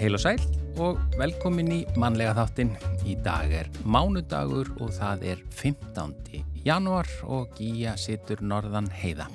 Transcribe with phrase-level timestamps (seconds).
[0.00, 0.38] Heil og sæl
[0.80, 2.70] og velkomin í mannlega þáttin.
[3.04, 6.40] Í dag er mánudagur og það er 15.
[6.64, 9.28] januar og Gíja situr norðan heiða.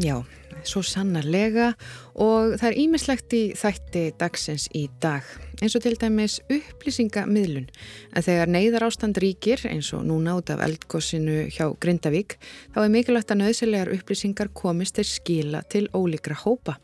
[0.00, 0.22] Já,
[0.64, 1.74] svo sannarlega
[2.14, 5.26] og það er ímislegt í þætti dagsins í dag
[5.60, 10.62] eins og til dæmis upplýsingamiðlun en þegar neyðar ástand ríkir eins og núna út af
[10.64, 12.38] eldgossinu hjá Grindavík
[12.72, 16.78] þá er mikilvægt að nöðselegar upplýsingar komist til skila til ólíkra hópa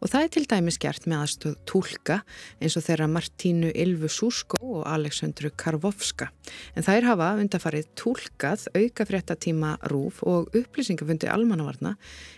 [0.00, 2.18] og það er til dæmis gert með aðstöð tólka
[2.60, 6.30] eins og þeirra Martínu Ylvu Súsko og Aleksandru Karvovska.
[6.76, 11.96] En þær hafa undarfarið tólkað auka fréttatíma rúf og upplýsingafundi almannavarna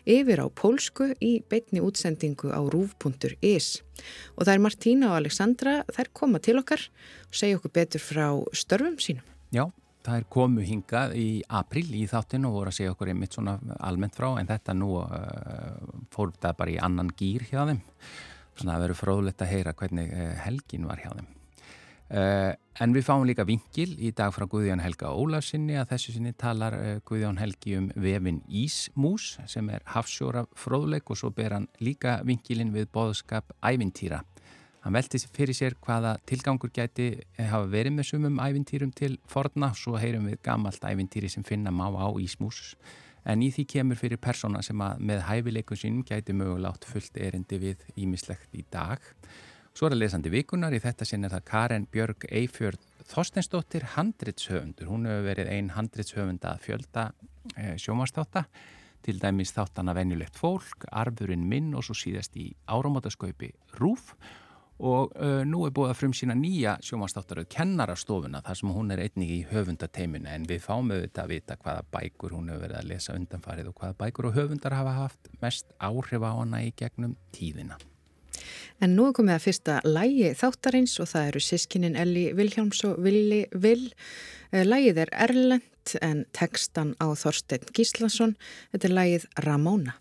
[0.09, 3.81] yfir á pólsku í beitni útsendingu á rúf.is
[4.37, 6.87] og er Martína og Aleksandra þær koma til okkar
[7.29, 8.27] og segja okkur betur frá
[8.57, 9.27] störfum sínum.
[9.53, 9.69] Já,
[10.01, 13.59] Það er komu hingað í april í þáttinu og voru að segja okkur einmitt svona
[13.85, 15.11] almennt frá en þetta nú uh,
[16.15, 17.83] fór það bara í annan gýr hjá þeim.
[18.57, 21.29] Þannig að verður fróðlegt að heyra hvernig uh, helgin var hjá þeim.
[22.11, 26.33] Uh, en við fáum líka vingil í dag frá Guðjón Helga Ólafsinni að þessu sinni
[26.33, 32.23] talar Guðjón Helgi um vefin Ísmús sem er hafsjóra fróðleik og svo ber hann líka
[32.25, 34.25] vingilin við boðskap ævintýra.
[34.81, 39.99] Hann velti fyrir sér hvaða tilgangur gæti hafa verið með sumum ævintýrum til forna, svo
[40.01, 42.75] heyrum við gammalt ævintýri sem finna má á Ísmús.
[43.29, 47.61] En í því kemur fyrir persóna sem að með hæfileikum sínum gæti mögulátt fullt erindi
[47.61, 49.05] við ímislegt í dag.
[49.77, 54.89] Svo er að lesandi vikunar, í þetta sinn er það Karen Björg Eifjörð Þorsteinsdóttir, handritshöfundur.
[54.89, 57.11] Hún hefur verið einn handritshöfunda að fjölda
[57.57, 58.47] eh, sjómastáta,
[59.05, 64.15] til dæmis þáttana venjulegt fólk, arfurinn minn og svo síðast í áramótaskaupi Rúf
[64.81, 69.05] og uh, nú er búið að frum sína nýja sjómanstáttaröð kennarastofuna þar sem hún er
[69.05, 72.91] einnig í höfundateimina en við fáum auðvitað að vita hvaða bækur hún hefur verið að
[72.95, 77.17] lesa undanfarið og hvaða bækur og höfundar hafa haft mest áhrif á hana í gegnum
[77.37, 77.77] tíðina.
[78.81, 83.43] En nú komið að fyrsta lægi þáttarins og það eru sískinin Elli Viljáms og Vili
[83.53, 83.91] Vil.
[84.51, 88.37] Eh, lægið er Erlend en tekstan á Þorstein Gíslason.
[88.73, 89.99] Þetta er lægið Ramóna.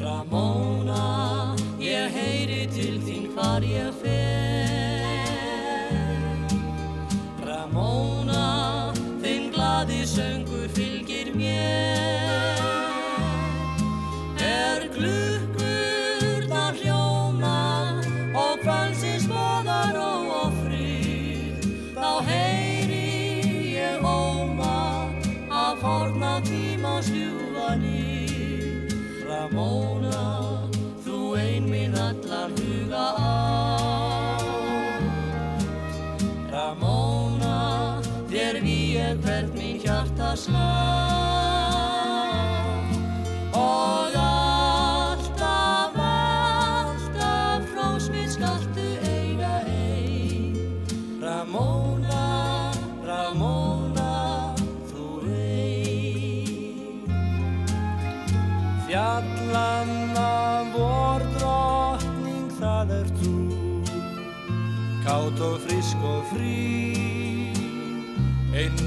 [0.00, 4.33] Ramóna ég heyri til þín hvar ég fer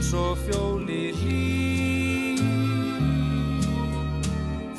[0.08, 2.38] eins og fjóli hlý.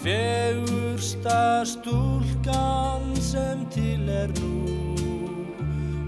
[0.00, 4.94] Fegursta stúlkan sem til er nú.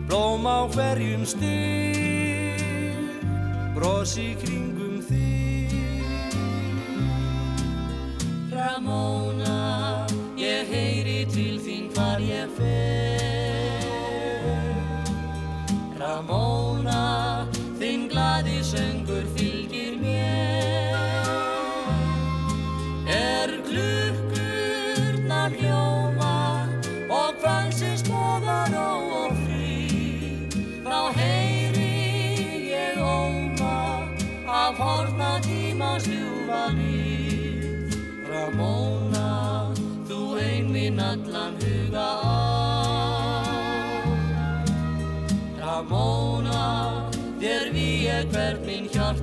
[0.09, 2.97] Blóm á hverjum styr
[3.75, 5.71] Bros í kringum þig
[8.51, 9.40] Ramóna,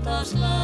[0.07, 0.59] alltaf slá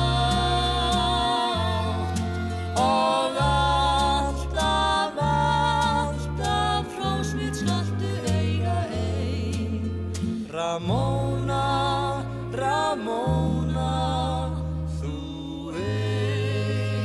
[2.79, 9.83] og alltaf, alltaf frásmitt skaltu eiga eig.
[10.53, 12.23] Ramóna,
[12.55, 13.91] Ramóna,
[15.01, 17.03] þú eig.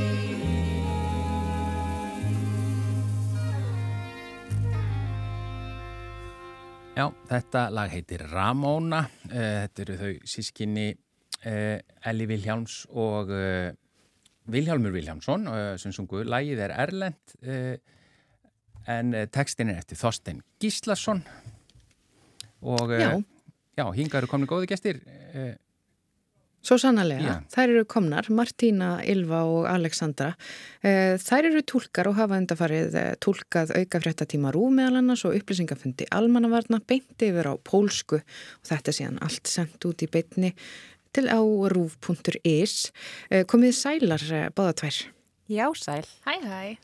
[6.95, 9.05] Já, þetta lag heitir Ramóna.
[9.27, 10.89] Eh, þetta eru þau sískinni
[11.45, 11.79] uh,
[12.11, 13.71] Elli Viljáms og uh,
[14.49, 15.45] Vilhjálmur Viljámsson
[15.77, 16.23] sem sungu.
[16.25, 17.35] Lagið er Erlend
[18.89, 21.21] en tekstin er eftir Þorstein Gíslason
[22.65, 23.11] og já,
[23.77, 25.03] já hinga eru komni góði gestir.
[26.59, 27.35] Svo sannlega, Já.
[27.55, 30.33] þær eru komnar, Martína, Ylva og Alexandra.
[30.83, 35.37] Eh, þær eru tólkar og hafa undarfarið eh, tólkað auka fréttatíma rú meðal annars og
[35.39, 40.53] upplýsingafundi almannavarna beinti yfir á pólsku og þetta er síðan allt sendt út í beitni
[41.17, 41.41] til á
[41.73, 42.77] rúf.is.
[43.31, 44.25] Eh, komið sælar
[44.57, 45.03] báðatvær?
[45.49, 46.05] Já, sæl.
[46.27, 46.77] Hæ, hæ.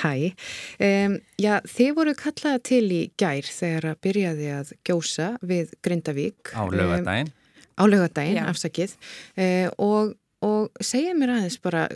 [0.00, 0.32] Hæ.
[0.78, 6.52] Um, já, þið voru kallaða til í gær þegar að byrjaði að gjósa við Grindavík.
[6.54, 7.32] Á lögadaginn.
[7.32, 7.40] Um,
[7.80, 8.94] á lögadaginn, afsakið
[9.40, 11.88] eh, og, og segja mér aðeins bara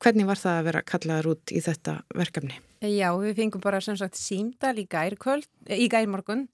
[0.00, 2.58] hvernig var það að vera kallaður út í þetta verkefni?
[2.80, 6.46] Já, við fengum bara sem sagt símdal í gær kvöld, í gær morgun.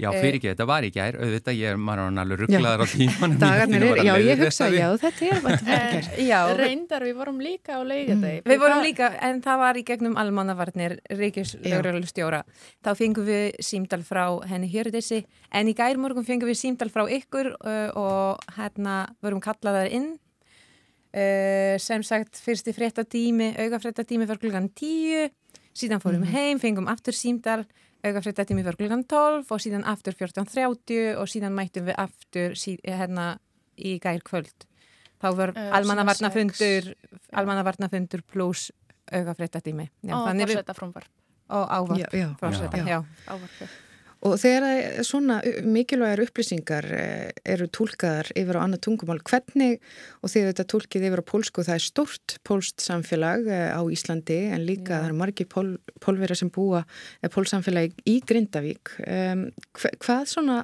[0.00, 3.34] Já, fyrir ekki, þetta var í gær, auðvitað ég er maður alveg rugglaður á tímanum.
[3.42, 6.08] Dagarnir er, já, ég hugsa, já, þetta er bara er.
[6.24, 8.40] Já, reyndar, við vorum líka á leigadegi.
[8.40, 8.48] Mm.
[8.48, 12.40] Við vorum líka, en það var í gegnum almannavarnir, Ríkislaugralustjóra.
[12.80, 17.04] Þá fengum við símdal frá henni Hjörðissi, en í gær morgun fengum við símdal frá
[17.12, 20.14] ykkur uh, og hérna vorum kallaðar inn
[21.14, 25.30] Uh, sem sagt fyrsti fréttatími augafréttatími var klukkan 10
[25.70, 26.34] síðan fórum mm -hmm.
[26.34, 27.64] heim, fengum aftur símdal
[28.02, 33.38] augafréttatími var klukkan 12 og síðan aftur 14.30 og síðan mættum við aftur sí, hérna
[33.78, 34.66] í gær kvöld
[35.22, 36.94] þá var uh, almannavarnafundur
[37.32, 38.72] almannavarnafundur pluss
[39.12, 39.88] augafréttatími.
[40.02, 41.10] Og fórsetta frumvarp
[41.48, 43.83] og ávarp fórsetta, ávarp
[44.24, 45.36] Og þegar svona
[45.68, 49.82] mikilvægar upplýsingar eh, eru tólkaðar yfir á annað tungumál, hvernig,
[50.24, 54.38] og þegar þetta tólkið yfir á pólsku, það er stort pólst samfélag eh, á Íslandi
[54.56, 55.02] en líka Já.
[55.02, 55.66] það eru margi pól,
[56.00, 58.94] pólverið sem búa eh, pólsamfélagi í Grindavík.
[59.04, 59.44] Um,
[59.76, 60.60] hvað svona,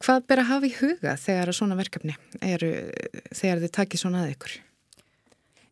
[0.00, 2.72] hvað ber að hafa í huga þegar svona verkefni eru,
[3.28, 4.56] þegar þið takir svona að ykkur?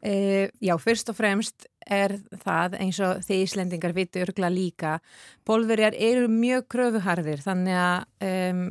[0.04, 4.98] Uh, já, fyrst og fremst er það eins og því Íslendingar viti örgla líka.
[5.44, 8.64] Pólverjar eru mjög kröfuharðir þannig að um,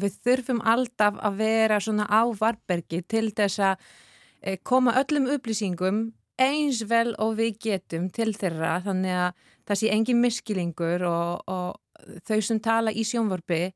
[0.00, 6.08] við þurfum alltaf að vera svona á varbergi til þess að uh, koma öllum upplýsingum
[6.40, 12.20] eins vel og við getum til þeirra þannig að það sé engin miskilingur og, og
[12.26, 13.70] þau sem tala í sjónvarpi,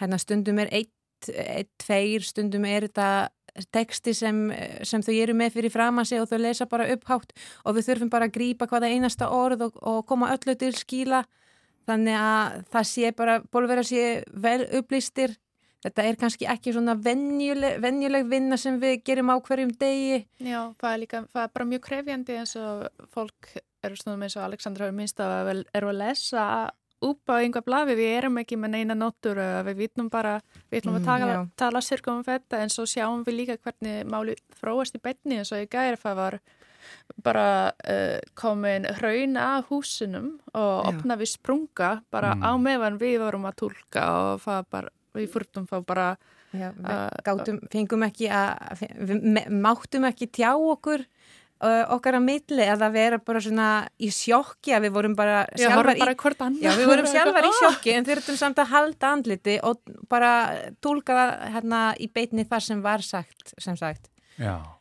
[0.00, 3.28] hérna stundum er eitt, eitt, tveir, stundum er þetta
[3.74, 4.38] teksti sem,
[4.86, 7.34] sem þau eru með fyrir fram að segja og þau lesa bara upphátt
[7.64, 11.24] og við þurfum bara að grýpa hvaða einasta orð og, og koma öllu til skíla
[11.88, 15.36] þannig að það sé bara bólverða sé vel upplýstir.
[15.78, 20.24] Þetta er kannski ekki svona venjuleg, venjuleg vinna sem við gerum á hverjum degi.
[20.42, 23.52] Já, það er líka, það er bara mjög krefjandi eins og fólk
[23.86, 26.48] eru svona eins og Aleksandra hefur minnst að eru að lesa
[27.04, 30.38] upp á einhver blafi, við erum ekki með neina nótur, við vitum bara
[30.68, 34.08] við ætlum að mm, tala, tala sirkum um þetta en svo sjáum við líka hvernig
[34.10, 36.38] máli fróast í betni eins og í gæri það var
[37.24, 42.46] bara uh, komin hraun af húsinum og opna við sprunga bara mm.
[42.46, 46.08] á meðan við vorum að tólka og bara, við fyrtum þá bara
[46.48, 51.04] Já, uh, gátum, fengum ekki að við máttum ekki tjá okkur
[51.96, 55.90] okkar að milli að það vera bara svona í sjokki að við vorum bara sjálfar
[55.90, 59.58] já, bara í, já, við vorum sjálfar í sjokki en þurftum samt að halda andliti
[59.66, 60.32] og bara
[60.84, 64.10] tólka það hérna í beitni þar sem var sagt sem sagt.
[64.38, 64.77] Já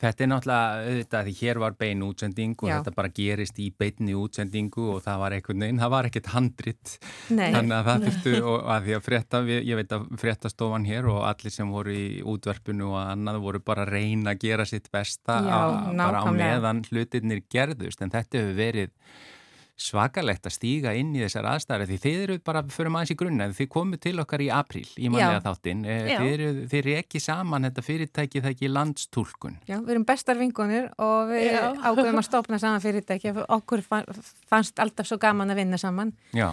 [0.00, 2.74] Þetta er náttúrulega, auðvitað, því hér var bein útsending og Já.
[2.78, 6.94] þetta bara gerist í beinni útsendingu og það var einhvern veginn, það var ekkert handrit,
[7.28, 11.20] þannig að það fyrstu og að því að frétta, ég veit að fréttastofan hér og
[11.28, 15.36] allir sem voru í útverfinu og annað voru bara að reyna að gera sitt besta
[15.44, 18.00] Já, að, bara á meðan hlutirnir gerðust.
[18.00, 18.96] En þetta hefur verið
[19.80, 23.48] svakalegt að stíga inn í þessar aðstæðar því þið eru bara, fyrir maður í grunna
[23.56, 27.86] þið komið til okkar í apríl í manlega þáttin eh, þið eru, ekki saman þetta
[27.86, 29.60] fyrirtæki það ekki landstúlkun.
[29.70, 33.34] Já, við erum bestar vingunir og við ákveðum að stopna saman fyrirtæki.
[33.48, 36.12] Okkur fannst alltaf svo gaman að vinna saman.
[36.36, 36.52] Já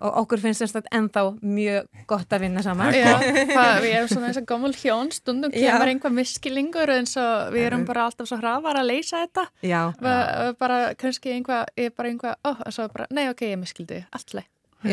[0.00, 2.96] og okkur finnst þetta ennþá mjög gott að vinna saman.
[2.96, 3.14] Já,
[3.52, 5.12] það, við erum svona eins og gammul hjón.
[5.14, 9.46] Stundum kemur einhvað miskilingur eins og við erum bara alltaf svo hraðvar að leysa þetta.
[9.64, 9.80] Já.
[10.60, 14.04] bara kannski einhvað, ég er bara einhvað, ó, og svo bara, nei ok, ég miskildi
[14.10, 14.44] alltaf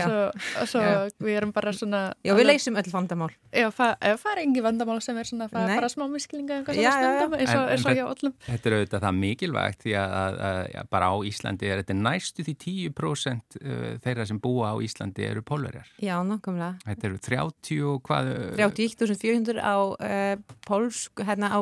[0.02, 0.82] og svo
[1.24, 3.30] við erum bara svona Já, við leysum öll vandamál.
[3.54, 7.98] Já, það er engi vandamál sem er svona það er bara smá misklinga eins og
[7.98, 8.36] hjá öllum.
[8.48, 10.16] Þetta er auðvitað það mikilvægt því að,
[10.50, 14.76] að, að bara á Íslandi er þetta næstu því 10% uh, þeirra sem búa á
[14.84, 15.94] Íslandi eru pólverjar.
[16.04, 20.36] Já, nokkumlega Þetta eru 30 hvað 31.400 á uh,
[20.68, 21.60] pólsk, hérna á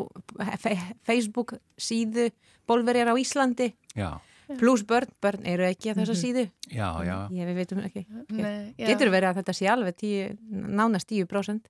[1.08, 2.32] Facebook síðu
[2.70, 3.74] pólverjar á Íslandi.
[3.98, 4.22] Já
[4.60, 6.46] pluss börn, börn eru ekki að þessa síðu.
[6.72, 7.18] Já, já.
[7.32, 8.06] ég við veitum ekki.
[8.32, 10.38] Nei, getur verið að þetta sé alveg 10,
[10.82, 11.70] nánast 10%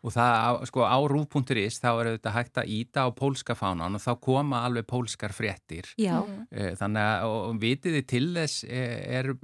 [0.00, 4.00] Og það, sko, á rúf.is þá er þetta hægt að íta á pólska fánan og
[4.00, 5.84] þá koma alveg pólskar fréttir.
[6.00, 9.34] já, Eh, Þannig að, og og vitið þið til þess, eh, er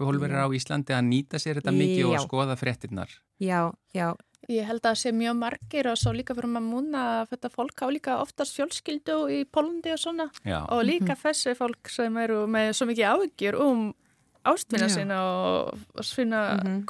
[0.00, 2.22] pólverjar á Íslandi að nýta sér þetta mikið og Já.
[2.24, 3.10] skoða fréttirnar?
[3.38, 4.14] já, já
[4.52, 7.50] Ég held að það sé mjög margir og svo líka fyrir maður múna að þetta
[7.54, 10.62] fólk á líka oftast fjölskyldu í Pólandi og svona Já.
[10.68, 13.84] og líka þessi fólk sem eru með svo mikið áhyggjur um
[14.44, 16.40] ástvinna sína og, og svona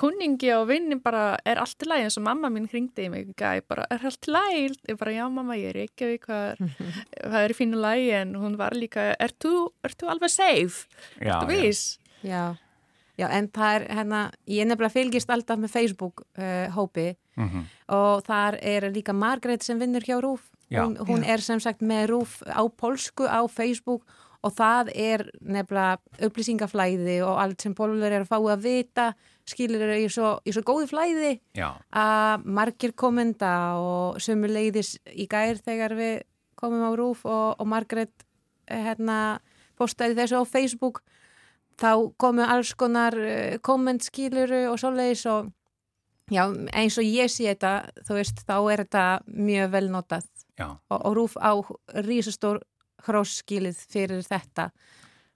[0.00, 3.30] kunningi og vinni bara er allt í lagi eins og mamma mín hringdi í mig
[3.70, 4.64] bara er allt í lagi?
[4.90, 6.74] Ég bara já mamma ég er ekki við hvað er,
[7.28, 10.88] hvað er í fínu lagi en hún var líka er þú, er þú alveg safe?
[11.22, 11.50] Já, Þú já.
[11.52, 12.00] veist?
[12.24, 12.42] Já,
[13.20, 14.20] já, en það er hérna,
[14.50, 17.64] ég nefnilega fylgist alltaf með Facebook uh, hópi Mhm.
[17.88, 20.50] og þar er líka Margrét sem vinnur hjá Rúf.
[20.70, 24.02] Hún, hún er sem sagt með Rúf á polsku á Facebook
[24.44, 29.06] og það er nefnilega upplýsingaflæði og allt sem pólver er að fá að vita,
[29.48, 34.98] skilur eru í svo, í svo góðu flæði Já, að margir komenda og sömu leiðis
[35.12, 36.22] í gær þegar við
[36.60, 38.24] komum á Rúf og, og Margrét
[38.68, 39.40] eh, hérna,
[39.78, 41.02] postaði þessu á Facebook
[41.80, 45.50] þá komu alls konar uh, kommentskiluru og svoleiðis og
[46.32, 47.72] já, eins og ég sé þetta
[48.06, 50.28] þú veist, þá er þetta mjög vel notað
[50.64, 51.52] og, og Rúf á
[52.06, 52.60] rísastór
[53.04, 54.68] hrósskilið fyrir þetta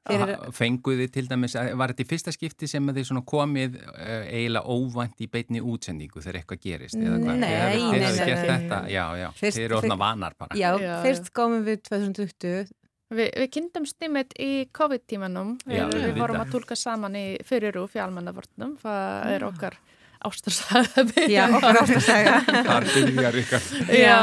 [0.08, 3.24] fyrir, Ha- Fenguð þið til dæmis, að- var þetta í fyrsta skipti sem þið svona
[3.28, 6.96] komið uh, eiginlega óvænt í beinni útsendingu þegar eitthvað gerist?
[6.96, 7.36] eða hvað?
[7.42, 8.48] Nei, þið nei, hafið nei, gert nei.
[8.54, 10.56] þetta, já, já, Fyrst- þið eru orðna vanar bara.
[10.56, 12.72] já, Já, fyrst komum við 2020
[13.08, 15.54] Vi, við kynntumst einmitt í COVID-tímanum.
[15.64, 18.74] Við, við vorum að tólka saman í fyrirrúf í almannavörnum.
[18.82, 19.78] Það er okkar
[20.24, 21.04] ástarsaga.
[21.30, 22.34] já, okkar að segja
[22.66, 23.66] Þar byrjar ykkar.
[23.94, 24.18] Já,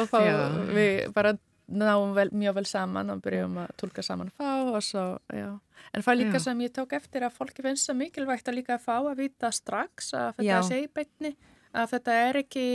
[0.00, 0.36] og þá Já.
[0.74, 1.32] við bara
[1.70, 5.50] náum vel, mjög vel saman og byrjum að tólka saman fá og svo, já.
[5.94, 6.44] En það er líka Já.
[6.48, 10.12] sem ég tók eftir að fólki finnst það mikilvægt að líka fá að vita strax
[10.18, 10.62] að þetta Já.
[10.66, 11.36] sé í beinni,
[11.74, 12.66] að þetta er ekki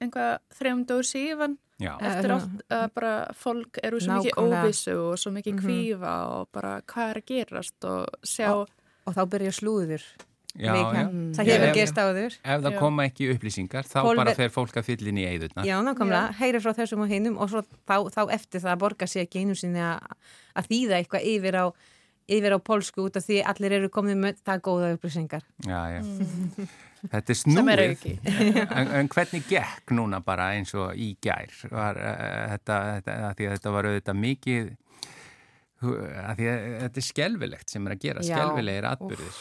[0.00, 5.30] einhvað þrejumdur síðan Já, eftir oft að bara fólk eru svo mikið óvissu og svo
[5.34, 5.62] mikið Mhm.
[5.62, 8.70] kvífa og bara hvað er að gerast og sjá Og-
[9.06, 10.02] og þá byrja slúður
[10.58, 11.04] já, já.
[11.38, 12.78] það Já, hefur ef- gerst áður Ef það Já.
[12.78, 15.68] koma ekki upplýsingar, þá Pólver- bara fer fólk að fylla inn í eigðurnar.
[15.68, 19.26] Já, nákvæmlega, heyri frá þessum og hinnum og svo, þá, þá eftir það borga sér
[19.28, 20.02] ekki einu sinni að
[20.58, 21.66] að þýða eitthvað yfir á,
[22.28, 25.46] yfir á polsku út af því allir eru komið með það góða upplýsingar.
[25.66, 26.02] Já, já.
[26.98, 28.00] Þetta er er snúið.
[28.78, 31.52] en, en hvernig gekk núna bara eins og í gær?
[31.70, 34.72] Var, uh, þetta, þetta, að því að þetta var auðvitað mikið,
[35.78, 39.38] að því að þetta er skelvilegt sem er að gera, skelvilegir atbyrðir.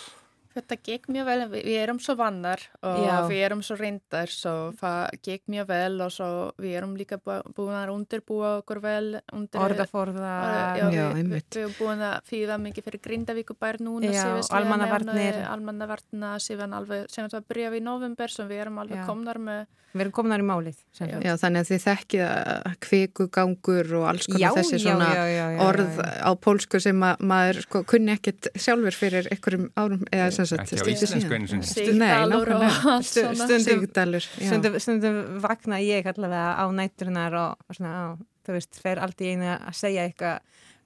[0.57, 3.15] Þetta gekk mjög vel, við, við erum svo vannar og Já.
[3.29, 7.39] við erum svo reyndar svo það gekk mjög vel og svo við erum líka bú-
[7.57, 10.33] búin að undirbúa okkur vel undir, Orðaforða,
[10.79, 14.25] já, Já, við, við, erum búin að þýða mikið fyrir Grindavíkubær núna Já,
[14.57, 15.13] almannavarnir.
[15.13, 19.05] mánuði, almannavarna síðan alveg, sem þetta byrjaði í november sem við erum alveg Já.
[19.05, 20.79] komnar með við erum komnar í málið.
[20.99, 25.23] Já, þannig að þið þekkið að kvikugangur og alls konar Já, þessi já, svona já,
[25.31, 26.21] já, já, orð já, já.
[26.27, 30.79] á pólsku sem að maður sko, kunni ekkit sjálfur fyrir einhverjum árum eða sem Ekki
[30.79, 31.67] á íslensku einu sinni.
[31.67, 33.33] Sigdalur og allt svona.
[33.35, 34.47] stundum- Sigdalur, já.
[34.47, 38.05] Stundum, stundum vakna ég allavega á nætturinnar og, og svona, á,
[38.47, 40.39] þú veist, fer allt í einu að segja eitthvað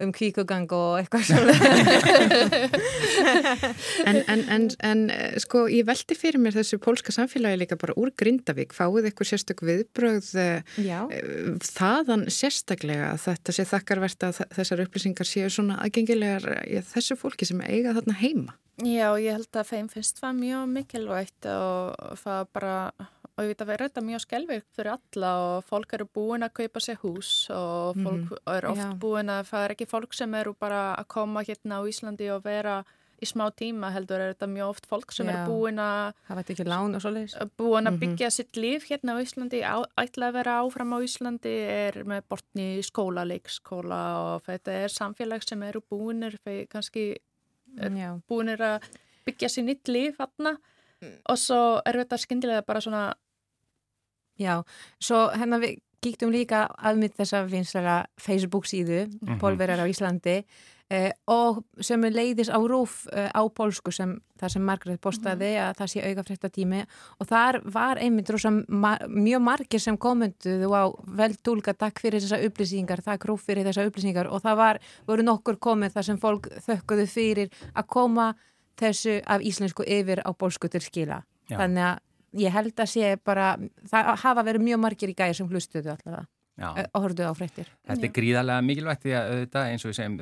[0.04, 2.70] um kvíkugang og eitthvað svolítið.
[4.06, 7.96] En, en, en, en eh, sko, ég veldi fyrir mér þessu pólska samfélagi líka bara
[8.00, 14.28] úr Grindavík, fáið eitthvað sérstök viðbrögð eh, Já, eh, þaðan sérstaklega að þetta sé þakkarvert
[14.28, 16.48] að þessar upplýsingar séu svona aðgengilegar
[16.92, 18.58] þessu fólki sem eiga þarna heima.
[18.82, 22.76] Já, ég held að þeim finnst það mjög mikilvægt og það bara,
[23.36, 26.56] og ég veit að vera þetta mjög skelvikt fyrir alla og fólk eru búin að
[26.62, 28.90] kaupa sér hús og fólk er oft Já.
[29.00, 32.44] búin að, það er ekki fólk sem eru bara að koma hérna á Íslandi og
[32.46, 32.82] vera
[33.22, 35.34] í smá tíma heldur er þetta mjög oft fólk sem Já.
[35.34, 36.16] eru búin að
[37.62, 41.54] búin að byggja sitt líf hérna á Íslandi, á, ætla að vera áfram á Íslandi,
[41.86, 46.40] er með bortni skóla, leikskóla og þetta er samfélag sem eru búinir,
[46.72, 47.14] kannski
[47.78, 48.90] er búinir að
[49.28, 50.58] byggja sér nýtt líf þarna
[51.30, 53.14] og svo er þetta skyndilega bara svona
[54.42, 54.62] Já,
[55.00, 59.38] svo hérna við kíktum líka aðmynd þessa vinslega Facebook síðu, Mhm.
[59.40, 60.44] Pólverjar á Íslandi
[60.90, 65.76] eh, og sem leiðis á rúf eh, á pólsku sem það sem Margrét postaði að
[65.78, 66.82] það sé auka frétta tími
[67.20, 72.20] og þar var einmitt rosa ma mjög margir sem komenduðu á vel tólka takk fyrir
[72.20, 74.28] þessa upplýsingar, takk rúf fyrir þessa upplýsingar.
[74.32, 78.34] Og það var, voru nokkur komið þar sem fólk þökkuðu fyrir að koma
[78.80, 81.22] þessu af íslensku yfir á pólsku til skila.
[81.50, 81.58] Já.
[81.60, 81.98] Þannig að
[82.40, 83.56] ég held að sé bara,
[83.92, 86.28] það hafa verið mjög margir í gæði sem hlustuðu allavega.
[86.62, 87.70] og horfðu á fréttir.
[87.88, 90.18] Þetta er gríðarlega mikilvægt því að auðvitað eins og við segjum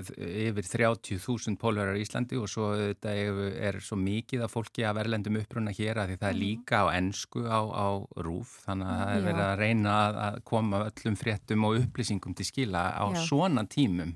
[0.46, 5.39] yfir 30.000 pólverjar í Íslandi og svo auðvitað er svo mikið af fólki að verðlendum
[5.41, 6.44] uppruna hér að því það er mhm.
[6.46, 7.88] líka á ennsku á, á
[8.24, 9.98] rúf þannig að það er verið að reyna
[10.29, 13.22] að koma öllum fréttum og upplýsingum til skila á Já.
[13.25, 14.15] svona tímum.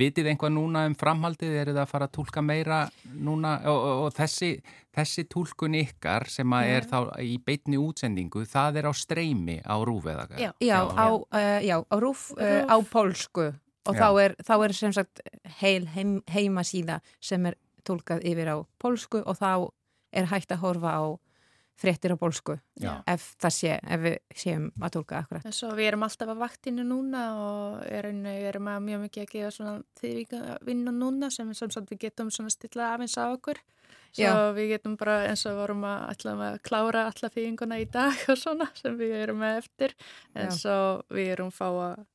[0.00, 2.80] Vitið einhvað núna um framhaldið, er það að fara að tólka meira
[3.12, 3.56] núna?
[3.70, 4.50] Og, og, og þessi,
[4.96, 9.76] þessi tólkun ykkar sem að er þá í beitni útsendingu, það er á streymi á
[9.86, 10.26] rúf eða?
[10.40, 13.52] Já, já, á, uh, já á rúf, uh, á pólsku.
[13.86, 15.20] Og þá er, þá er sem sagt
[15.60, 17.54] heil heim, heimasíða sem er
[17.86, 19.70] tólkað yfir á pólsku og þá
[20.16, 21.04] er hægt að horfa á
[21.76, 25.48] fréttir á bólsku ef það sé, ef við séum að tólka akkurat.
[25.52, 29.54] Svo við erum alltaf að vaktinu núna og erum, erum að mjög mikið að gefa
[29.58, 33.60] svona þýrvíkavinnu núna sem, sem við getum svona stilla afins á okkur
[34.16, 34.52] svo Já.
[34.56, 38.68] við getum bara eins og vorum að, að klára alla þýringuna í dag og svona
[38.78, 39.96] sem við erum með eftir
[40.34, 40.56] en Já.
[40.56, 40.78] svo
[41.12, 42.06] við erum fá að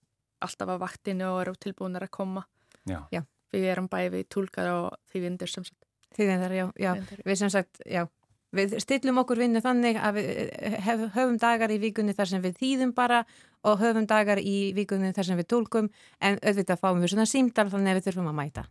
[0.42, 2.46] alltaf að vaktinu og erum tilbúinir að koma
[2.90, 3.22] Já.
[3.54, 5.78] við erum bæði tólkar og þývindir sem sagt
[6.12, 6.90] Þývindir, já, já.
[7.24, 8.02] Við sem sagt, já,
[8.52, 12.58] Við stillum okkur vinnu þannig að við eh, höfum dagar í vikunni þar sem við
[12.60, 13.24] þýðum bara
[13.64, 15.90] og höfum dagar í vikunni þar sem við tólkum
[16.20, 18.66] en auðvitað fáum við svona símdal þannig að við þurfum að mæta.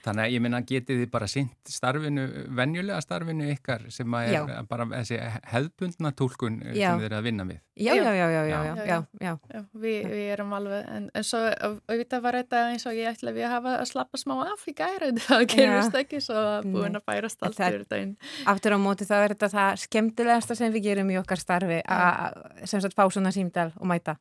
[0.00, 2.22] Þannig að ég minna getið þið bara sýnt starfinu,
[2.56, 4.62] venjulega starfinu ykkar sem að er já.
[4.70, 5.18] bara þessi
[5.52, 6.86] hefðbundna tólkun eh, já.
[6.86, 7.58] sem þið er að vinna við.
[7.80, 9.32] Já, já, já, já, já, já.
[9.52, 13.34] já við, við erum alveg, en, en svo auðvitað var þetta eins og ég ætla
[13.36, 16.96] við að hafa að slappa smá af í gæri, það gerist ekki svo að búin
[16.96, 18.16] að bærast allt fyrir daginn.
[18.48, 22.42] Aftur á móti þá er þetta það skemmtilegasta sem við gerum í okkar starfi að
[22.64, 24.16] sem sagt fá svona símdal og mæta.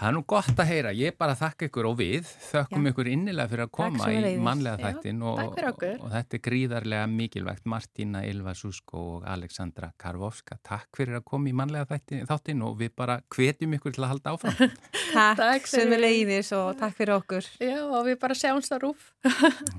[0.00, 2.90] Það er nú gott að heyra, ég bara þakka ykkur og við þökkum Já.
[2.90, 7.66] ykkur innilega fyrir að koma í mannlega þættin og, og, og þetta er gríðarlega mikilvægt.
[7.68, 12.94] Martina Ylva Susko og Aleksandra Karvovska takk fyrir að koma í mannlega þættin og við
[12.96, 14.56] bara hvetjum ykkur til að halda áfram.
[15.10, 17.50] Takk, takk sem við leiðis og takk fyrir okkur.
[17.60, 19.10] Já og við bara sjáumst að rúf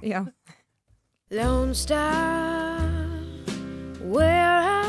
[0.06, 0.22] Já.
[1.40, 2.84] Lone Star
[4.06, 4.81] Where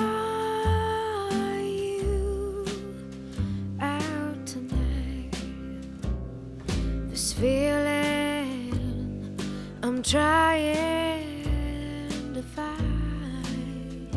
[7.43, 8.71] feeling
[9.83, 11.35] I'm trying
[12.35, 14.09] to find.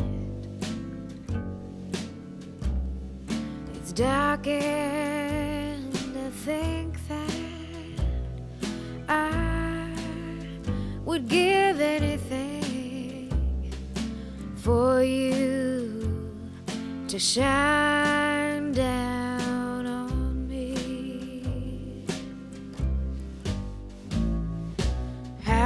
[3.74, 7.30] It's dark and I think that
[9.08, 9.90] I
[11.04, 13.32] would give anything
[14.54, 16.30] for you
[17.08, 18.35] to shine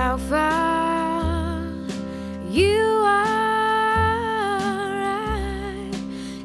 [0.01, 1.61] how far
[2.49, 5.03] you are.
[5.03, 5.93] I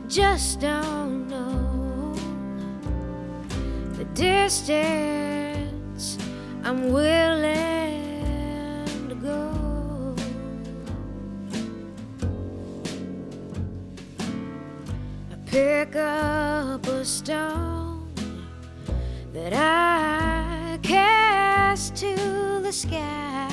[0.10, 2.14] just don't know
[3.94, 6.18] the distance
[6.66, 7.48] I'm willing
[9.08, 10.16] to go.
[15.32, 18.12] I pick up a stone
[19.32, 23.48] that I cast to the sky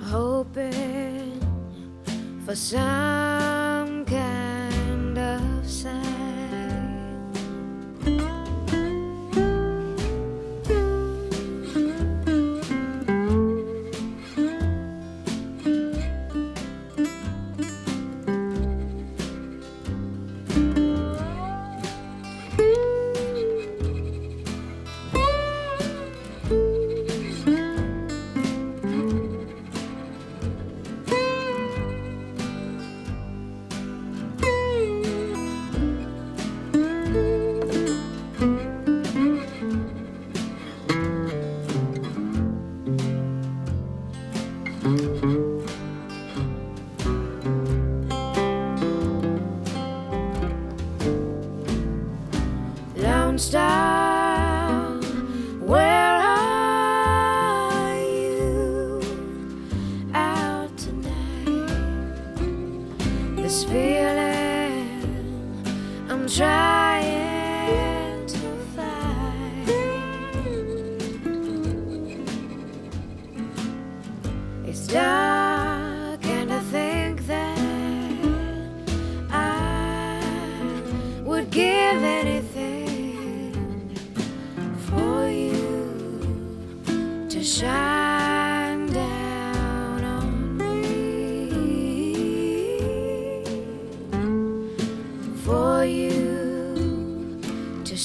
[0.00, 1.40] hoping
[2.44, 3.35] for some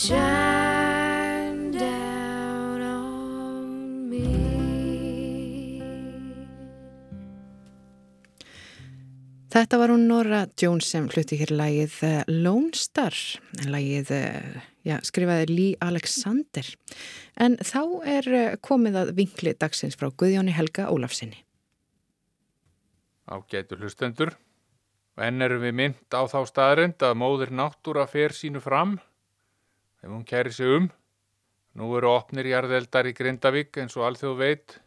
[0.01, 4.25] shine down on me.
[9.51, 13.13] Þetta var hún Nora Jones sem flutti hér lægið eh, Lone Star.
[13.61, 16.65] Lægið, eh, já, skrifaði Lee Alexander.
[17.37, 17.81] En þá
[18.17, 21.45] er eh, komið að vinkli dagsins frá Guðjóni Helga Ólafsinni
[23.31, 24.33] Ágætu hlustendur
[25.21, 28.97] en erum við mynd á þá staðrind að móður náttúra fer sínu fram
[30.01, 30.89] ef hún kæri sig um.
[31.77, 34.79] Nú eru opnir jarðeldar í Grindavík eins og alþjóð veit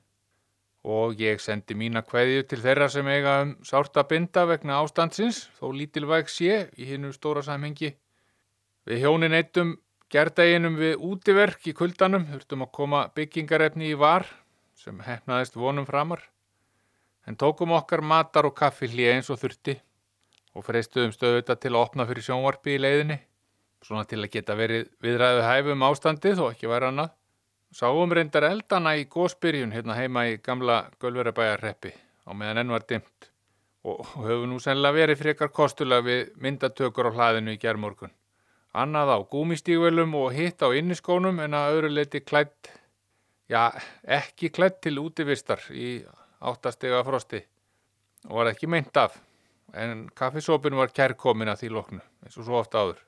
[0.84, 5.72] og ég sendi mína kveðju til þeirra sem eiga um sárta binda vegna ástandsins, þó
[5.72, 7.94] lítilvæg sé í hinnu stóra samhengi.
[8.84, 9.78] Við hjónin eittum
[10.12, 14.28] gerðeginum við útiverk í kuldanum, þurftum að koma byggingarefni í var
[14.76, 16.20] sem hefnaðist vonum framar,
[17.24, 19.78] en tókum okkar matar og kaffi hlið eins og þurfti
[20.54, 23.16] og freistuðum stöðuta til að opna fyrir sjónvarpi í leiðinni,
[23.84, 27.12] svona til að geta verið viðræðu hæfum ástandið og ekki væri annað.
[27.74, 31.90] Sáum reyndar eldana í góðspyrjun hérna heima í gamla Gölverabæjarreppi
[32.24, 33.30] á meðan enn var dimt
[33.84, 38.12] og höfum nú sennilega verið frekar kostulega við myndatökur á hlaðinu í gerðmorgun.
[38.74, 42.70] Annað á gúmistígvelum og hitt á inniskónum en að öðru leiti klætt,
[43.50, 46.00] já ekki klætt til útivistar í
[46.40, 47.42] áttastega frosti
[48.30, 49.18] og var ekki meint af
[49.74, 53.02] en kaffisópin var kærkomin að því loknu eins og svo ofta áður.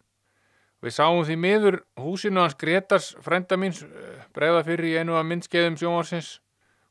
[0.85, 5.25] Við sáum því miður húsinu hans Gretars frenda míns eh, bregða fyrir í einu af
[5.29, 6.37] myndskeiðum sjónvarsins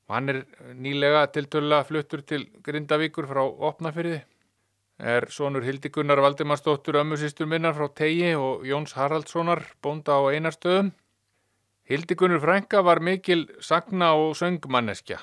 [0.08, 0.40] og hann er
[0.74, 4.20] nýlega tiltöla fluttur til Grindavíkur frá Opnafyrði.
[4.96, 10.94] Er sonur Hildikunnar Valdimarsdóttur ömmusistur minnar frá Tegi og Jóns Haraldssonar bónda á einarstöðum.
[11.86, 15.20] Hildikunnur frænka var mikil sagna og söngmanneskja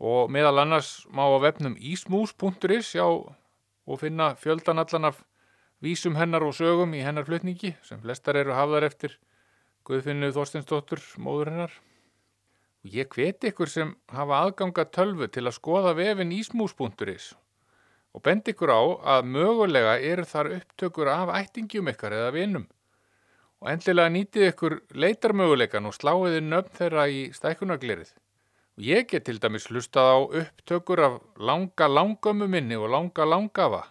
[0.00, 5.22] og meðal annars má á vefnum ísmús.is og finna fjöldan allan af
[5.80, 9.16] vísum hennar og sögum í hennar flutningi sem flestar eru hafðar eftir
[9.88, 11.76] Guðfinnu Þorstinsdóttur, móður hennar.
[12.84, 17.32] Og ég hveti ykkur sem hafa aðganga tölvu til að skoða vefin ísmús.is
[18.10, 18.82] og bendi ykkur á
[19.16, 22.64] að mögulega eru þar upptökur af ættingjum ykkar eða vinum
[23.60, 28.10] og endilega nýtið ykkur leitarmöguleikan og sláiði nöfn þeirra í stækunaglerið.
[28.80, 33.84] Og ég get til dæmis hlustað á upptökur af langa langömmu minni og langa langafa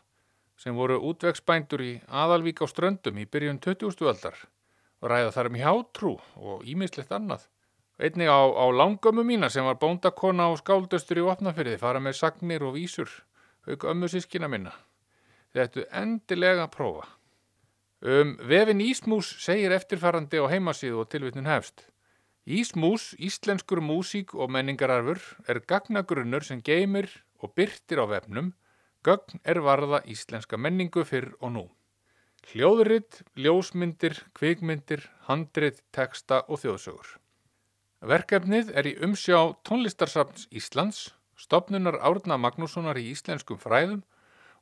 [0.59, 4.03] sem voru útvegsbændur í aðalvík á ströndum í byrjun 20.
[4.11, 4.35] aldar
[4.99, 7.45] og ræða þar um hjátrú og ímislegt annað.
[7.99, 12.63] Einnig á, á langömmu mína sem var bóndakona og skáldöstur í opnafyrði fara með sagnir
[12.67, 13.11] og vísur,
[13.67, 14.75] auk ömmu sískina minna.
[15.55, 17.07] Þetta endilega prófa.
[17.99, 21.87] Um vefin Ísmús segir eftirfarandi á heimasíðu og tilvittun hefst.
[22.47, 27.11] Ísmús, íslenskur músík og menningararfur er gagnagrunnur sem geymir
[27.43, 28.53] og byrtir á vefnum
[29.03, 31.65] Gögn er varða íslenska menningu fyrr og nú.
[32.51, 37.13] Hljóðuritt, ljósmyndir, kvikmyndir, handrit, teksta og þjóðsögur.
[37.99, 44.03] Verkefnið er í umsjá tónlistarsafns Íslands, stopnunar Árna Magnússonar í íslenskum fræðum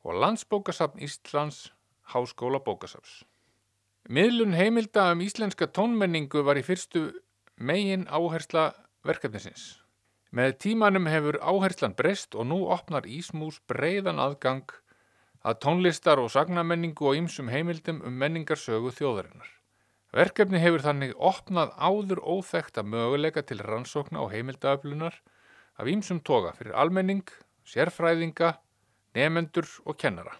[0.06, 1.72] og landsbókasafn Íslands
[2.14, 3.24] Háskóla bókasafs.
[4.08, 7.10] Miðlun heimilda um íslenska tónmenningu var í fyrstu
[7.58, 8.70] megin áhersla
[9.04, 9.82] verkefnisins.
[10.36, 14.74] Með tímanum hefur áherslan breyst og nú opnar Ísmús breyðan aðgang
[15.48, 19.48] að tónlistar og sagnamenningu og ýmsum heimildum um menningarsögu þjóðarinnar.
[20.12, 25.16] Verkefni hefur þannig opnað áður óþekta möguleika til rannsókna og heimildaöflunar
[25.78, 27.24] af ýmsum toga fyrir almenning,
[27.64, 28.58] sérfræðinga,
[29.16, 30.36] nefendur og kennara.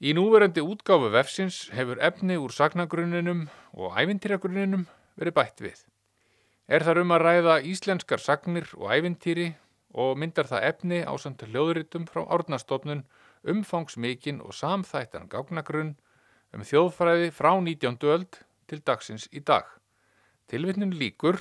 [0.00, 5.84] Í núverandi útgáfu vefsins hefur efni úr sagnagrunninum og ævintýragrunninum verið bætt við.
[6.64, 9.50] Er þar um að ræða íslenskar sagnir og ævintýri
[10.00, 13.04] og myndar það efni á samt hljóðritum frá árnastofnun
[13.44, 15.92] umfangsmikinn og samþættan gáknagrunn
[16.56, 18.00] um þjóðfræði frá 19.
[18.14, 19.68] öld til dagsins í dag.
[20.48, 21.36] Tilvittnum líkur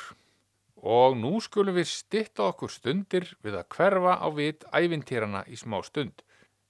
[0.84, 5.80] og nú skulum við stitta okkur stundir við að hverfa á vit ævintýrana í smá
[5.88, 6.20] stund.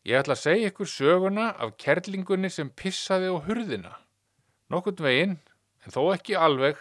[0.06, 3.98] Ég ætla að segja ykkur söguna af kerlingunni sem pissaði á hurðina.
[4.70, 5.40] Nokkurt veginn,
[5.82, 6.78] en þó ekki alveg,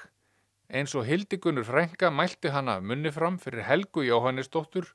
[0.73, 4.87] Eins og Hildigunnur Frænka mælti hana munni fram fyrir Helgu Jóhannesdóttur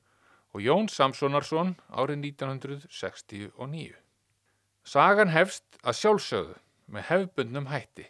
[0.50, 3.92] og Jón Samsonarsson árið 1969.
[4.82, 6.56] Sagan hefst að sjálfsögðu
[6.90, 8.08] með hefbundnum hætti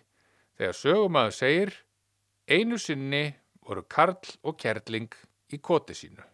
[0.56, 1.74] þegar sögumæðu segir
[2.48, 3.22] einu sinni
[3.60, 4.16] voru Karl
[4.48, 5.12] og Kerling
[5.52, 6.24] í koti sínu.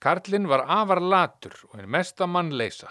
[0.00, 2.88] Karlinn var afar latur og einn mesta mannleisa.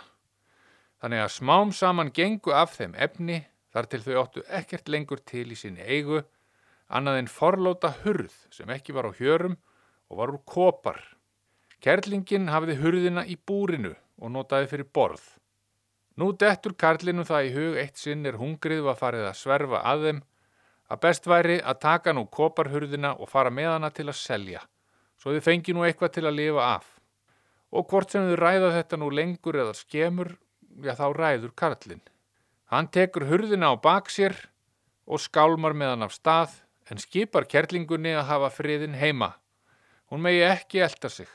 [1.02, 3.42] Þannig að smám saman gengu af þeim efni
[3.74, 6.22] þar til þau óttu ekkert lengur til í sinni eigu
[6.88, 9.58] annað en forlóta hurð sem ekki var á hjörum
[10.10, 11.00] og var úr kopar.
[11.84, 15.24] Kerlingin hafiði hurðina í búrinu og notaði fyrir borð.
[16.16, 20.06] Nú dettur Karlinu það í hug eitt sinn er hungrið var farið að sverfa að
[20.08, 20.22] þeim
[20.94, 24.62] að best væri að taka nú koparhurðina og fara með hana til að selja,
[25.18, 26.86] svo þið fengi nú eitthvað til að lifa af.
[27.74, 30.36] Og hvort sem þið ræða þetta nú lengur eða skemur,
[30.86, 32.04] já þá ræður karlinn.
[32.70, 34.38] Hann tekur hurðina á bak sér
[35.10, 36.60] og skálmar með hann af stað
[36.94, 39.32] en skipar kerlingunni að hafa friðin heima.
[40.14, 41.30] Hún megi ekki elda sig.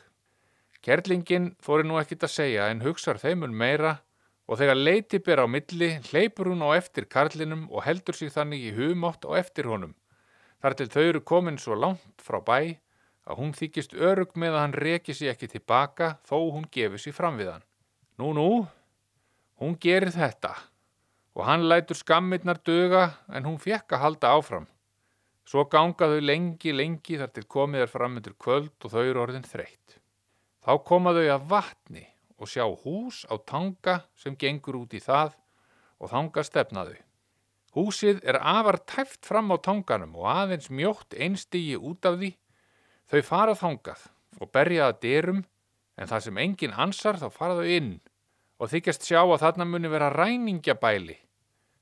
[0.87, 3.97] Kerlingin þóri nú ekkit að segja en hugsar þeimun meira
[4.47, 8.69] og þegar leiti ber á milli hleypur hún á eftir karlinum og heldur sig þannig
[8.69, 9.97] í hugmátt á eftir honum.
[10.63, 12.79] Þar til þau eru komin svo langt frá bæ
[13.27, 17.19] að hún þykist örug með að hann reki sig ekki tilbaka þó hún gefi sig
[17.19, 17.67] fram við hann.
[18.15, 18.49] Nú, nú,
[19.59, 20.55] hún gerir þetta
[21.35, 24.71] og hann lætur skammirnar döga en hún fekk að halda áfram.
[25.49, 29.23] Svo ganga þau lengi, lengi þar til komið er fram undir kvöld og þau eru
[29.23, 29.97] orðin þreytt.
[30.61, 32.05] Þá koma þau að vatni
[32.37, 35.39] og sjá hús á tanga sem gengur út í það
[35.97, 36.99] og þanga stefnaðu.
[37.79, 42.35] Húsið er afar tæft fram á tanganum og aðeins mjótt einstigi út af því.
[43.09, 44.05] Þau fara þangað
[44.45, 45.45] og berja að dyrum
[45.97, 47.95] en það sem enginn ansar þá fara þau inn
[48.61, 51.17] og þykjast sjá að þarna muni vera ræningjabæli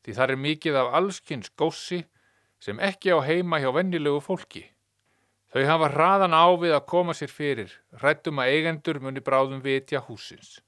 [0.07, 2.05] því þar er mikið af allskynns góssi
[2.63, 4.65] sem ekki á heima hjá vennilegu fólki.
[5.53, 10.03] Þau hafa hraðan á við að koma sér fyrir, hrættum að eigendur muni bráðum vitja
[10.05, 10.59] húsins.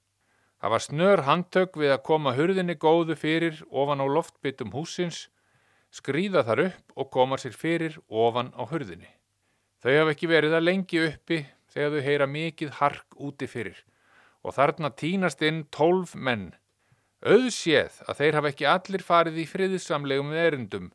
[0.58, 5.28] Það var snör handtök við að koma hurðinni góðu fyrir ofan á loftbyttum húsins,
[5.94, 9.10] skrýða þar upp og koma sér fyrir ofan á hurðinni.
[9.82, 13.84] Þau hafa ekki verið að lengi uppi þegar þau heyra mikið hark úti fyrir
[14.42, 16.52] og þarna tínast inn tólf menn.
[17.22, 20.90] Auðséð að þeir hafa ekki allir farið í friðsamlegum erindum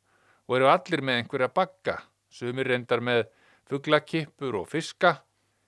[0.48, 1.98] og eru allir með einhverja bagga,
[2.30, 3.26] sumir reyndar með
[3.70, 5.18] fugglakippur og fiska,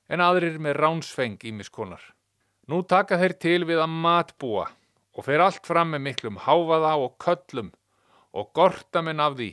[0.10, 2.02] en aðrir með ránsfeng ímiskonar.
[2.70, 4.66] Nú taka þeir til við að matbúa
[5.16, 7.72] og fer allt fram með miklum háfaða og köllum
[8.36, 9.52] og gortamenn af því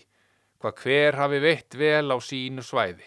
[0.63, 3.07] hvað hver hafi veitt vel á sínu svæði.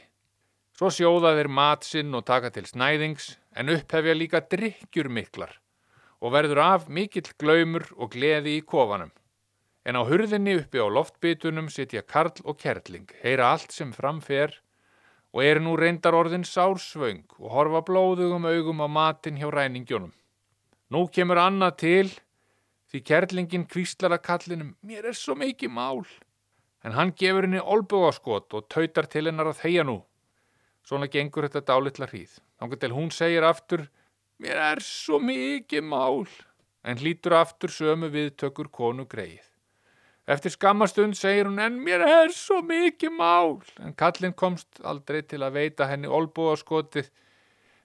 [0.75, 5.53] Svo sjóða þeir matsinn og taka til snæðings en upphefja líka drikkjur miklar
[6.19, 9.11] og verður af mikill glaumur og gleði í kofanum.
[9.85, 14.55] En á hurðinni uppi á loftbytunum sitja Karl og Kerling, heyra allt sem framfer
[15.35, 20.13] og er nú reyndar orðin sársvöng og horfa blóðugum augum á matin hjá ræningjónum.
[20.89, 22.09] Nú kemur annað til
[22.89, 26.05] því Kerlingin kvíslar að kallinum, mér er svo mikið mál.
[26.85, 29.99] En hann gefur henni olbúaskot og tautar til hennar að þeia nú.
[30.85, 32.39] Svona gengur þetta dálitla hríð.
[32.57, 33.87] Þannig til hún segir aftur,
[34.41, 36.25] mér er svo mikið mál,
[36.85, 39.44] en hlýtur aftur sömu viðtökur konu greið.
[40.25, 45.43] Eftir skammastund segir hún, en mér er svo mikið mál, en kallin komst aldrei til
[45.45, 47.11] að veita henni olbúaskotið,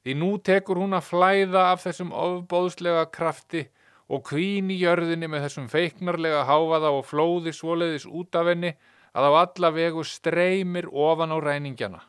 [0.00, 3.66] því nú tekur hún að flæða af þessum ofbóðslega krafti
[4.08, 8.72] og kvín í jörðinni með þessum feiknarlega háfaða og flóði svoleiðis út af henni
[9.12, 12.00] að á alla vegu streymir ofan á ræningjana.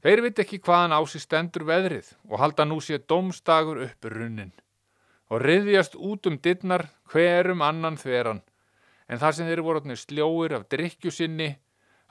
[0.00, 4.54] Þeir veit ekki hvaðan á sig stendur veðrið og halda nú sér domstagur uppur runnin
[5.28, 8.40] og riðjast út um dittnar hverum annan þveran
[9.08, 11.50] en þar sem þeir voru sljóir af drikju sinni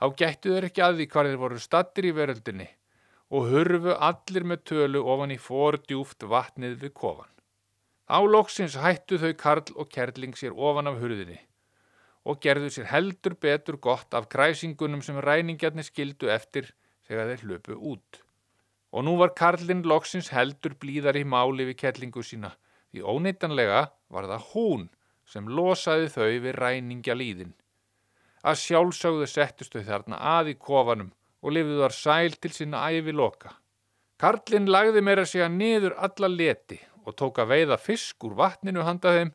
[0.02, 2.68] á gættu þeir ekki að því hvar þeir voru stattir í veröldinni
[3.30, 7.30] og hurfu allir með tölu ofan í fordjúft vatnið við kofan.
[8.08, 11.38] Álóksins hættu þau Karl og Kerling sér ofan af hurðinni
[12.28, 16.72] og gerðu sér heldur betur gott af kræsingunum sem ræningjarnir skildu eftir
[17.08, 18.22] þegar þeir hlöpu út.
[18.92, 22.54] Og nú var Karlinn loksins heldur blíðar í máli við kellingu sína,
[22.92, 24.88] því óneitanlega var það hún
[25.28, 27.54] sem losaði þau við ræningja líðin.
[28.48, 31.10] Að sjálfsögðu settust þau þarna að í kofanum
[31.42, 33.52] og lifðu þar sæl til sína æfi loka.
[34.18, 38.84] Karlinn lagði meira sig að niður alla leti og tók að veiða fisk úr vatninu
[38.84, 39.30] handa þeim,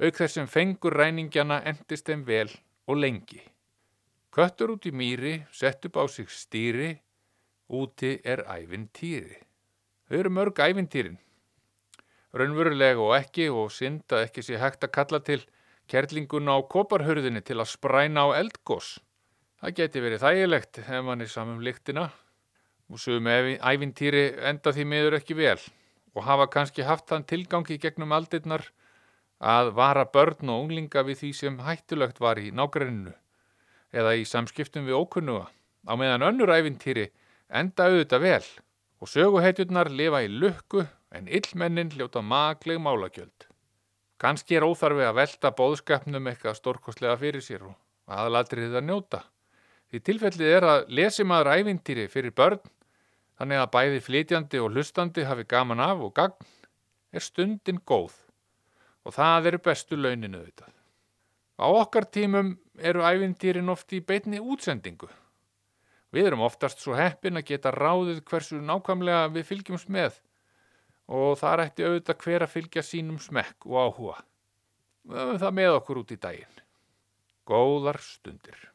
[0.00, 2.48] auk þess sem fengur ræningjana endist þeim vel
[2.86, 3.40] og lengi.
[4.30, 6.92] Köttur út í mýri, sett upp á sig stýri,
[7.68, 9.40] úti er ævintýri.
[10.06, 11.18] Þau eru mörg ævintýrin.
[12.36, 15.40] Raunverulega og ekki og synd að ekki sé hægt að kalla til
[15.90, 18.98] kerlinguna á koparhörðinni til að spræna á eldgós.
[19.60, 22.06] Það geti verið þægilegt ef mann er samum líktina
[22.90, 23.26] og sögum
[23.58, 25.58] ævintýri enda því miður ekki vel
[26.14, 28.64] og hafa kannski haft þann tilgangi gegnum aldirnar
[29.40, 33.12] að vara börn og unglinga við því sem hættulegt var í nágrenninu
[33.92, 35.46] eða í samskiptum við ókunnuga
[35.86, 37.08] á meðan önnur ævintýri
[37.48, 38.44] enda auðvitað vel
[39.00, 40.84] og söguheitjurnar lifa í lukku
[41.16, 43.46] en illmennin hljóta magleg málagjöld.
[44.20, 47.76] Kanski er óþarfi að velta bóðskapnum eitthvað stórkostlega fyrir sér og
[48.10, 49.22] aðalatrið að njóta.
[49.90, 52.60] Því tilfellið er að lesi maður ævintýri fyrir börn
[53.40, 56.50] þannig að bæði flytjandi og hlustandi hafi gaman af og gagn
[57.10, 58.12] er stundin góð
[59.08, 60.74] og það eru bestu launinu auðvitað.
[61.60, 65.08] Á okkar tímum eru ævintýrin oft í beitni útsendingu.
[66.10, 70.18] Við erum oftast svo heppin að geta ráðið hversu nákvæmlega við fylgjumst með
[71.10, 74.18] og það ætti auðvitað hver að fylgja sínum smekk og áhuga.
[75.10, 76.60] Við höfum það með okkur út í daginn.
[77.50, 78.70] Góðar stundir.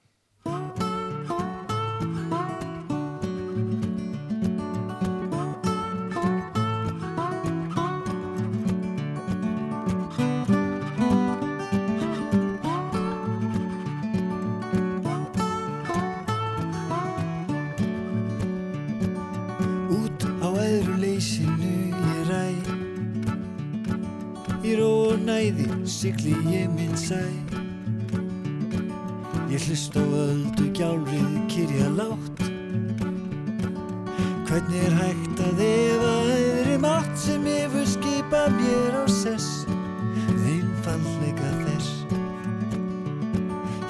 [25.88, 27.22] Sigli ég minn sæ.
[29.50, 32.42] Ég hlust á öldu gjálrið kyrja látt
[34.46, 39.66] Hvernig er hægt að efa öðri mátt sem yfir skipa mér á sess?
[40.48, 41.90] Einfallega þess.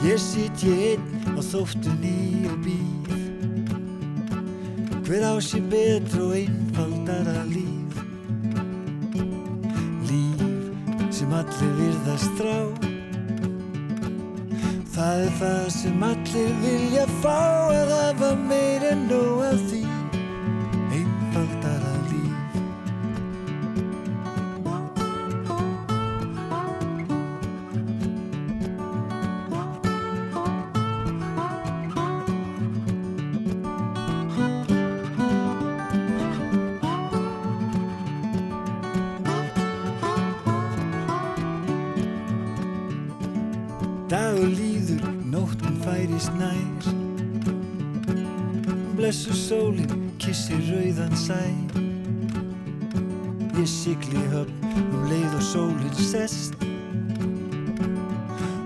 [0.06, 3.14] Ég sit ég einn á þóftunni og býð
[5.06, 7.65] Hver á sér betra og einfaldara líf Líf
[11.36, 12.58] allir virðast þrá
[14.96, 17.40] Það er það sem allir vilja fá
[17.74, 19.65] að hafa meir en nóg af
[51.26, 51.86] rauðan sæ
[53.60, 56.54] Ég sigli höfn um leið og sólinn sest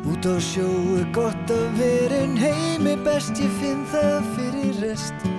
[0.10, 0.68] Út á sjó
[0.98, 5.39] er gott að vera en heimi best Ég finn það fyrir rest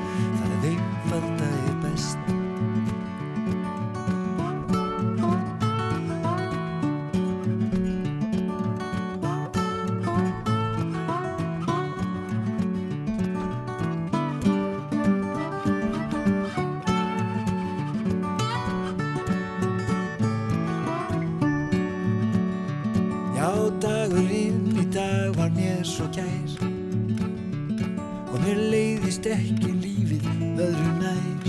[25.81, 26.51] mér svo kær
[28.31, 30.27] Og mér leiðist ekki lífið
[30.61, 31.47] öðru nær.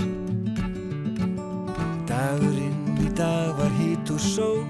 [2.08, 4.64] Dagurinn í dag var hít og sól.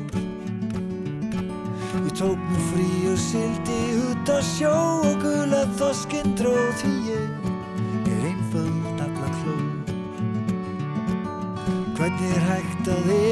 [2.02, 4.74] Ég tók mér frí og sildi út á sjó
[5.06, 7.30] Og gula þoskinn dróð því ég
[8.10, 9.56] er einföld alla kló
[11.94, 13.31] Hvernig er hægt að efa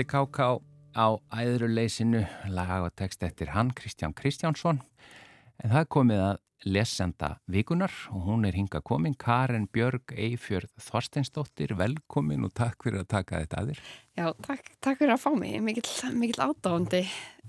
[0.00, 0.62] Er KK
[0.96, 4.78] á æðruleysinu, lag og text eftir hann, Kristján Kristjánsson.
[5.60, 6.38] En það komið að
[6.72, 13.02] lesenda vikunar og hún er hinga komin, Karen Björg Eifjörð Þorsteinsdóttir, velkomin og takk fyrir
[13.02, 13.82] að taka þetta að þér.
[14.22, 15.60] Já, takk, takk fyrir að fá mig.
[15.68, 17.02] Mikill, ádáðandi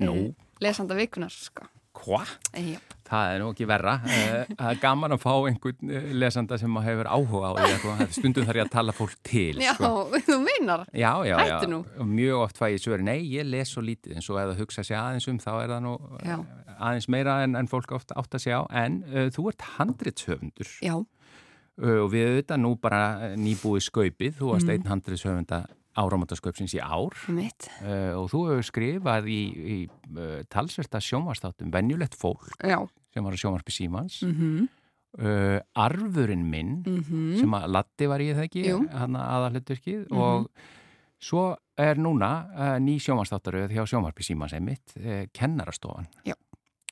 [0.03, 0.17] Nú.
[0.59, 1.71] lesanda vikunar, sko.
[1.93, 2.23] Hva?
[2.55, 2.79] Já,
[3.11, 3.93] Það er nú ekki verra.
[4.07, 7.71] Eh, Það er gaman að fá einhvern eh, lesanda sem maður hefur áhuga á því.
[7.81, 7.95] sko.
[8.15, 9.57] Stundum þarf ég að tala fólk til.
[9.59, 9.89] já Sko.
[10.29, 10.85] þú meinar.
[10.95, 11.41] Já, já, já.
[11.59, 11.79] Hættu nú.
[11.99, 14.61] Og Mjög oft fæ ég svöri, nei, ég les svo lítið en svo ef það
[14.63, 15.93] hugsa sig aðeins um þá er það nú
[16.23, 16.37] Já.
[16.39, 18.65] eh, aðeins meira en, en fólk ofta átt að segja á.
[18.85, 23.03] En uh, þú ert handritshöfundur Já, uh, og við auðvitað nú bara
[23.35, 24.39] nýbúið skaupið.
[24.39, 24.73] Þú varst Mm.
[24.77, 25.65] einn handritshöfunda
[25.97, 29.77] áramöndaskaupsins í ár uh, og þú hefur skrifað í, í
[30.17, 32.79] uh, talsverta sjónvastáttum, venjulegt fólk Já.
[33.13, 34.21] sem var sjónvarpi Símans.
[34.23, 34.69] Mm
[35.11, 37.35] Uh, arfurinn minn -hmm.
[37.39, 38.61] sem að Latti var í það ekki
[38.95, 40.17] hann aðalhuturkið Mhm.
[40.17, 40.49] og
[41.19, 42.47] svo er núna
[42.79, 46.33] ný sjómanstáttaröð hjá sjómarpi Símans einmitt, uh, kennarastofan Já.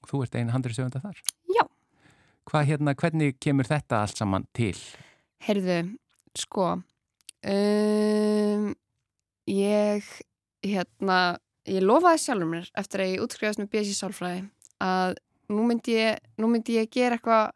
[0.05, 1.15] Þú ert einu handrið sögunda þar
[1.47, 1.63] Já.
[2.51, 4.75] Hvað hérna, hvernig kemur þetta allt saman til?
[5.47, 5.97] Heyrðu,
[6.35, 6.83] sko,
[7.47, 8.75] um,
[9.49, 10.05] ég,
[10.65, 11.19] hérna,
[11.69, 14.43] ég lofaði sjálfur mér eftir að ég útskrifast með BSI sálfræði
[14.85, 15.15] að
[15.49, 17.49] nú myndi ég, nú myndi ég gera eitthvað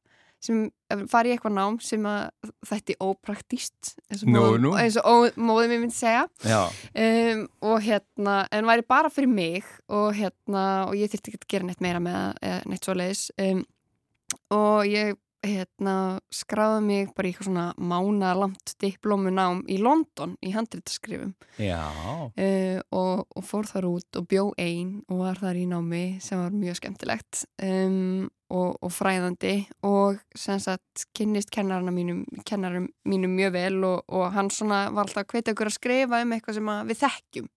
[0.43, 0.63] sem
[1.07, 5.95] fari í eitthvað nám sem að þetta er ópraktíst eins og móðum- móðir mér myndi
[5.95, 6.25] segja.
[6.99, 11.47] Um, og hérna, en væri bara fyrir mig og hérna, og ég þurfti ekki að
[11.55, 13.63] gera neitt meira með eða neitt svo leiðis um,
[14.51, 15.95] og ég hérna,
[16.33, 21.33] skráði mig bara í eitthvað svona mánalangt diplómunám í London í handritaskrifum.
[21.61, 26.03] Já, uh, og, og fór þar út og bjó ein og var þar í námi
[26.23, 29.55] sem var mjög skemmtilegt um, og, og fræðandi
[29.87, 35.07] og sem sagt kynnist kennarana mínum, kennarum mínum mjög vel og, og hann svona var
[35.07, 37.49] alltaf að hvetja okkur að skrifa um eitthvað sem við þekkjum.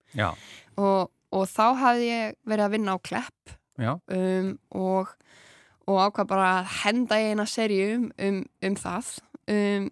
[0.77, 5.13] Og, og þá hafði ég verið að vinna á Klepp um, og,
[5.87, 9.13] og ákvað bara að henda eina serju um, um það
[9.53, 9.87] um,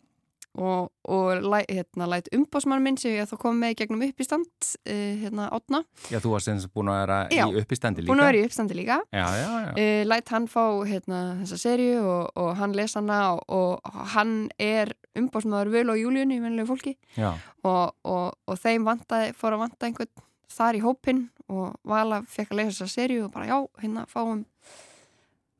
[0.55, 4.47] og, og læ, hérna, læt umbósmann minn sem ég þá kom með gegnum uppistand
[4.87, 8.11] uh, hérna átna, já þú varst eins og búin að vera Já, í uppistandi líka.
[8.13, 9.73] búin að vera í uppstandi líka Já, já, já.
[9.75, 14.35] uh, læt hann fá hérna, þessa serju og, og hann lesa hana og, og hann
[14.59, 17.33] er umbósmaður Völu og Júlíun í venlegu fólki já.
[17.63, 20.25] og, og, og þeim vantaði, fór að vanta einhvern
[20.55, 24.45] þar í hópinn og Vala fekk að lesa þessa serju og bara já, hérna fáum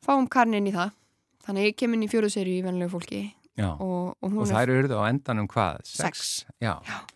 [0.06, 0.94] fáum karnin í það.
[1.46, 3.20] Þannig ég kem inn í fjóru serju í venlegu fólki
[3.58, 3.70] já.
[3.74, 5.84] og, og Og er þær eruðu á endanum hvað?
[5.90, 6.46] Sex.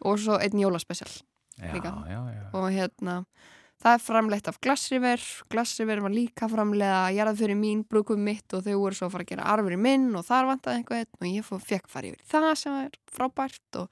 [0.06, 1.10] Og svo einn jólaspecial
[2.56, 3.16] og hérna
[3.80, 8.78] það er framleitt af Glassriver Glassriver var líka framleiða jarðaföri mín, brúkum mitt og þau
[8.80, 11.52] voru svo að fara að gera arfur í minn og þar vantaði einhvern og ég
[11.68, 13.90] fekk fara yfir það sem er frábært og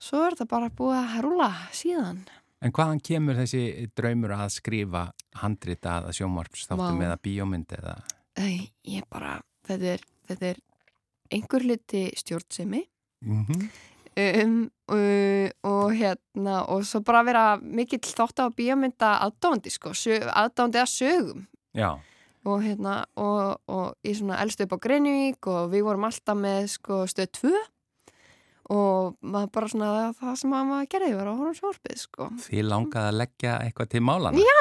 [0.00, 2.24] svo er þetta bara búið að rúla síðan
[2.60, 3.62] En hvaðan kemur þessi
[3.96, 5.06] draumur að skrifa
[5.40, 7.06] handrita að sjómarpsþáttum Vá.
[7.08, 7.94] eða bíómynd eða...
[8.40, 9.38] Ég bara,
[9.68, 10.60] þetta er, þetta er
[11.32, 12.84] einhver hluti stjórnsemi.
[13.24, 13.70] Mm
[14.16, 20.80] um, uh, og hérna og svo bara vera mikill þátt á bíómynda aðdándi sko, aðdándi
[20.80, 21.44] að sögum.
[21.76, 21.94] Já,
[22.48, 26.70] og hérna og, og ég svona elst upp á Greinvík og við vorum alltaf með
[26.74, 27.52] sko stöð 2
[28.70, 33.08] og maður bara svona það sem maður gerði var að horfa sjálfið sko þið langaði
[33.10, 34.44] að leggja eitthvað til málana.
[34.44, 34.60] Já,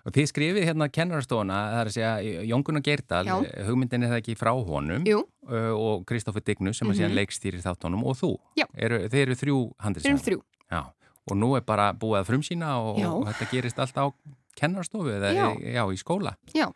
[0.00, 3.34] Og þið skrifið hérna kennarastofuna, það er að segja Jóngun og Geirdal, Já.
[3.68, 5.18] hugmyndin er það ekki frá honum jú,
[5.50, 7.00] uh, og Kristoffer Dignus sem að Mhm.
[7.02, 8.32] síðan leikstýrir þáttunum og þú.
[8.78, 10.24] Eru, þið eru þrjú við erum handriðsæðan.
[10.24, 10.40] þrjú
[10.72, 10.82] Já,
[11.30, 14.14] og nú er bara búið að frumsýna og, og þetta gerist alltaf á
[14.56, 16.34] kennarastofu eða já, í skóla.
[16.54, 16.72] Já,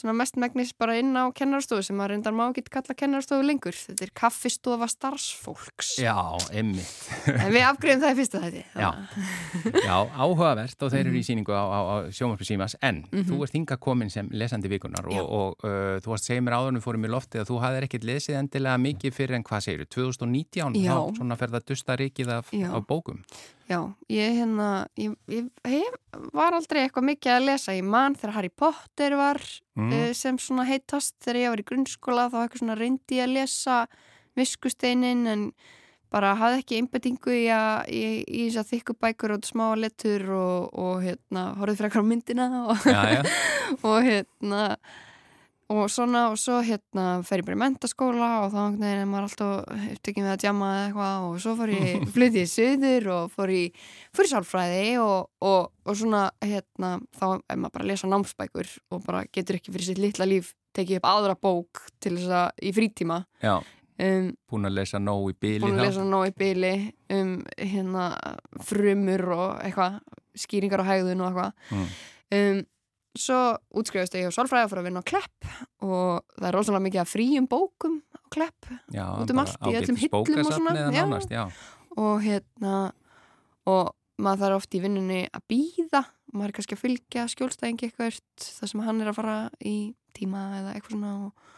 [0.00, 3.76] svona mest megnis bara inn á kennarstofu sem að reyndar má ekki kalla kennarstofu lengur
[3.76, 6.16] þetta er kaffistofa starfsfólks Já,
[6.52, 6.90] emmitt.
[7.28, 8.90] en við afgriðum það í fyrsta þætti Já.
[9.84, 13.24] Já, áhugavert og þeir eru í síningu á, á, á sjómarfi símas en Mhm.
[13.28, 15.20] þú ert hinga komin sem lesandi vikunar Já.
[15.20, 17.60] og, og uh, þú varst segið mér áður en við fórum í loftið að þú
[17.64, 20.94] hafðir ekkert lesið endilega mikið fyrir en hvað segir 2019 Já.
[20.94, 23.22] þá svona fer það dusta rikið af, af bókum.
[23.70, 23.80] Já,
[24.10, 25.98] ég hérna ég, ég, ég
[26.34, 29.40] var aldrei eitthvað mikið að lesa ég man þegar Harry Potter var
[29.80, 29.92] Mm.
[29.94, 33.34] uh, sem svona heitast þegar ég var í grunnskóla þá eitthvað svona reyndi ég að
[33.38, 33.76] lesa
[34.36, 35.44] viskusteinin en
[36.10, 40.72] bara hafði ekki einbettingu í, í, í þess að þykku bækur og smá letur og,
[40.74, 43.22] og hérna horfði frekar á myndina og, Já, já.
[43.86, 44.64] og hérna
[45.70, 49.82] og svona og svo hérna fer ég bara í mentaskóla og þá er maður alltaf
[49.94, 53.52] upptekið með að djama eða eitthvað og svo fór ég flytið í söður og fór
[53.54, 58.72] í í sálfræði og, og, og svona hérna þá er maður bara að lesa námsbækur
[58.90, 62.66] og bara getur ekki fyrir sitt litla líf tekið upp aðra bók til þess að
[62.66, 63.20] í frítíma.
[63.42, 63.56] Já,
[64.06, 66.74] um, búin að lesa nóg í bíli búin að lesa nóg í byli
[67.14, 68.10] um hérna
[68.66, 70.00] frumur og eitthvað
[70.38, 71.56] skýringar á hægðun og eitthvað.
[71.70, 71.88] Mm.
[72.40, 72.62] um,
[73.18, 73.38] svo
[73.74, 75.48] útskrifast ég á sálfræði að fara að vinna á Klepp
[75.82, 79.76] og það er rosalega mikið af fríum bókum á Klepp Já, út um allt, í
[79.80, 80.90] öllum hillum og svona, já.
[80.94, 81.34] nánast,
[81.98, 82.76] og hérna
[83.70, 88.20] og maður þarf oft í vinnunni að býða maður er kannski að fylgja skjólstæðingi eitthvað
[88.44, 89.76] þar sem hann er að fara í
[90.16, 91.48] tíma eða eitthvað svona og,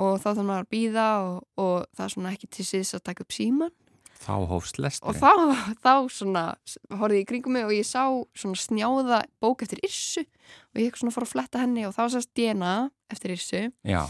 [0.00, 3.06] og þá þarf maður að býða og, og það er svona ekki til síðs að
[3.08, 3.72] taka upp síman
[4.20, 5.08] Þá hófst lestri.
[5.08, 5.30] og þá,
[5.84, 6.44] þá svona
[6.92, 8.04] horfði ég í kringum mig og ég sá
[8.36, 12.32] svona snjáða bók eftir Irsu og ég svona fór að fletta henni og þá sast
[12.36, 12.74] DNA
[13.10, 14.02] eftir Irsu Já,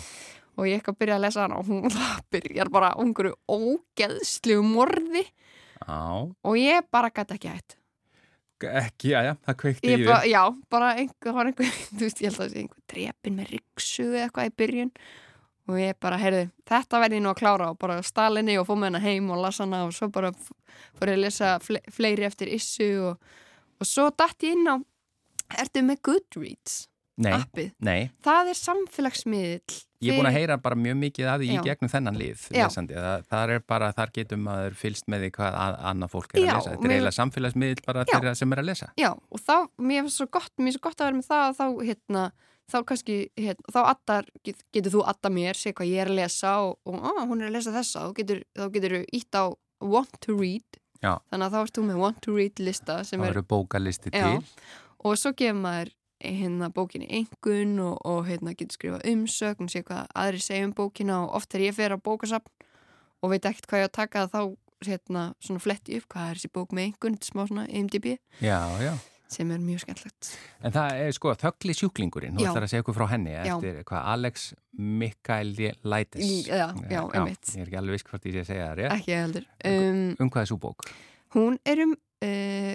[0.59, 1.87] og ég ekki að byrja að lesa hana og hún
[2.35, 5.25] byrjar bara á einhverju ógeðslegu morði.
[5.87, 7.77] Á, og ég bara gæti ekki hætt.
[8.61, 12.19] Ekki, já, já, það kveikti í bara, já, bara einhver, það var einhver, þú veist,
[12.21, 14.91] ég held að það sé einhver drepin með ryksu eða eitthvað í byrjun.
[14.91, 15.30] og
[15.79, 18.91] ég bara, heyrðu, þetta verði ég nú að klára og bara stalinni og fóð með
[18.91, 22.49] hana heim og lasa hana og svo bara fór ég að lesa fle fleiri eftir
[22.57, 23.21] issu og,
[23.81, 24.77] og svo datt ég inn á,
[25.61, 26.87] ertu með Goodreads
[27.21, 27.73] Nei, appið?
[27.85, 29.75] nei, Það er samfélagsmiðl.
[30.01, 32.95] ég er búin að heyra bara mjög mikið af því í gegnum þennan lesandi.
[32.97, 36.41] Það, það er bara, þar getur maður fylst með því hvað að, annað fólk er
[36.41, 36.71] Já, að lesa.
[36.71, 38.89] Þetta er eiginlega samfélagsmiðl bara þeirra sem er að lesa.
[38.97, 39.57] Já, og þá,
[39.91, 42.25] mér finnst svo gott, mér finnst svo gott að vera með það að þá, hérna,
[42.73, 46.21] þá kannski, hérna, þá addar, get, getur þú adda mér, sé hvað ég er að
[46.21, 49.39] lesa og, og á, hún er að lesa þessa, þá getur, þá getur þú ítt
[49.39, 49.45] á
[49.81, 51.15] want to read, Já.
[51.33, 54.37] þannig að þá ert þú með want to read lista er, eru bókalisti til.
[55.01, 60.11] og svo gefur maður hérna bókinni engun og, og hérna getur skrifað umsögn, sé hvað
[60.13, 62.67] aðri segja um bókina og oft þegar ég fer á bókasapn
[63.21, 64.43] og veit ekkert hvað ég á að taka þá
[64.85, 68.07] hérna svona fletti upp hvað er þessi bók með engun, þetta er smá svona IMDb
[68.41, 68.93] Já, já.
[69.31, 70.31] Sem er mjög skemmtlegt.
[70.67, 72.51] En það er sko þöggli sjúklingurinn, þú Já.
[72.51, 73.43] ætlar að segja okkur frá henni Já.
[73.55, 76.47] eftir hvað Alex Mikael Lætis.
[76.49, 77.51] Já, já, einmitt.
[77.55, 78.95] Ég er ekki alveg viss hvort ég sé að segja það, rétt?
[78.99, 79.49] Ekki heldur.
[79.65, 80.87] Um, Um hvað er svo bók?
[81.35, 81.93] hún er um
[82.27, 82.75] uh,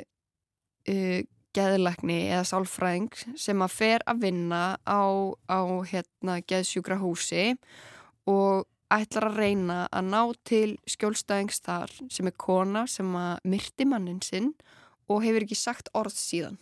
[0.91, 1.23] uh,
[1.55, 5.03] geðlækni eða sálfræðing sem að fer að vinna á,
[5.51, 7.55] á hérna, geðsjúkra húsi
[8.27, 13.83] og ætlar að reyna að ná til skjólstæðings þar sem er kona sem að myrti
[13.87, 14.84] mannin sinn og
[15.25, 16.57] hefur ekki sagt orð síðan.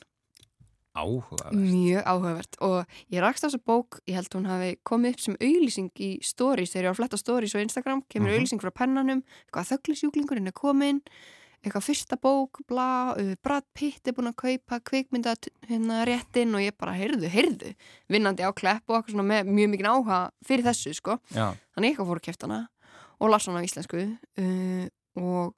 [0.94, 1.56] Áhugavert.
[1.58, 5.38] Mjög áhugavert og ég rakst á þessa bók, ég held hún hafi komið upp sem
[5.42, 8.38] auðlýsing í stories, þegar ég var að fletta stories á Instagram, kemur mm Mhm.
[8.38, 11.02] auðlýsing frá pennanum, eitthvað þögglisjúklingurinn er komin,
[11.66, 15.34] eitthvað fyrsta bók, bla, Brad Pitt er búin að kaupa kvikmynda
[15.66, 17.74] hérna réttin og ég bara, heyrðu, heyrðu,
[18.08, 21.18] vinnandi á klepp og eitthvað svona með mjög mikið áhuga fyrir þessu, sko.
[21.34, 22.70] Já, Þannig ég eitthvað fór að kæfta hana
[23.20, 24.88] og las hana á íslensku uh,
[25.18, 25.56] og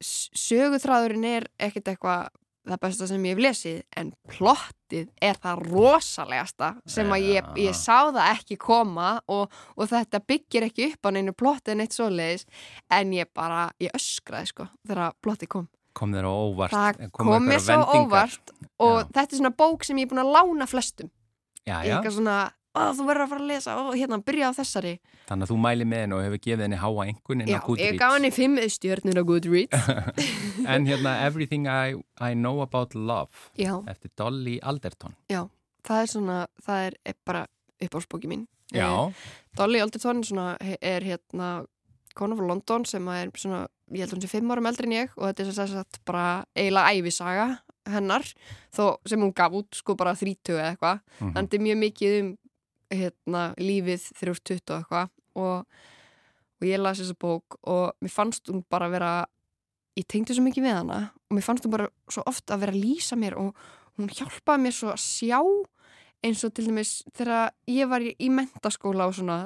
[0.00, 2.28] söguþráðurinn er ekkert eitthvað
[2.68, 7.76] það besta sem ég hef lesið en plottið er það rosalegasta sem að ég, ég
[7.76, 12.46] sá það ekki koma og, og þetta byggir ekki upp á neinu plottið neitt svoleiðis
[12.94, 15.68] en ég bara, ég öskraði sko þegar plottið kom.
[15.98, 16.76] kom þér á óvart.
[16.76, 18.04] Það komu kom mér svo vendingar.
[18.04, 19.06] óvart og Já.
[19.14, 21.12] þetta er svona bók sem ég er búin að lána flestum.
[21.64, 22.36] Já, já, eitthvað svona,
[22.78, 24.92] "Ó, þú verður að fara að lesa og hérna, byrja á þessari.
[25.28, 27.92] þannig að þú mæli með henni og hefur gefið henni háa inn Já, á Goodreads.
[27.92, 29.68] ég gaf henni fimm stjörnur á Goodreads.
[30.72, 35.14] En hérna Everything I, I Know About Love Já, eftir Dolly Alderton.
[35.28, 35.48] já,
[35.84, 37.46] það er svona, það er, er bara
[37.80, 38.46] uppáhalsbóki mín.
[38.72, 39.12] Já, Eh,
[39.56, 41.64] Dolly Alderton svona, er hérna
[42.14, 44.92] kona frá London sem að er svona, ég held hún sé fimm árum eldri en
[45.06, 47.46] ég og þetta er sem sagt bara eiginlega æfisaga
[47.88, 48.26] hennar
[48.74, 51.00] þó sem hún gaf út sko bara 30 eða eitthvað.
[51.20, 51.32] Mhm.
[51.36, 52.36] Þannig er mjög mikið um
[52.92, 55.80] hérna, lífið 320 og eitthvað og,
[56.58, 59.12] og ég las þessa bók og mér fannst hún bara vera
[59.98, 62.76] ég tengdi svo mikið við hana og mér fannst hún bara svo oft að vera
[62.76, 63.52] að lýsa mér og
[63.98, 65.40] hún hjálpaði mér svo að sjá
[66.24, 69.38] eins og til dæmis þegar ég var í, mentaskóla og svona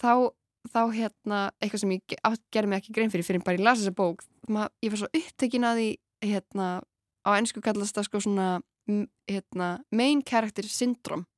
[0.00, 0.30] þá,
[0.72, 2.18] þá hérna eitthvað sem ég
[2.54, 5.10] gerði mig ekki grein fyrir fyrir bara ég las þessa bók Ma, ég var svo
[5.12, 5.88] upptekin að því
[6.24, 6.68] hérna
[7.28, 8.48] á ennsku kallast það sko svona
[9.28, 11.28] hérna, main character syndrome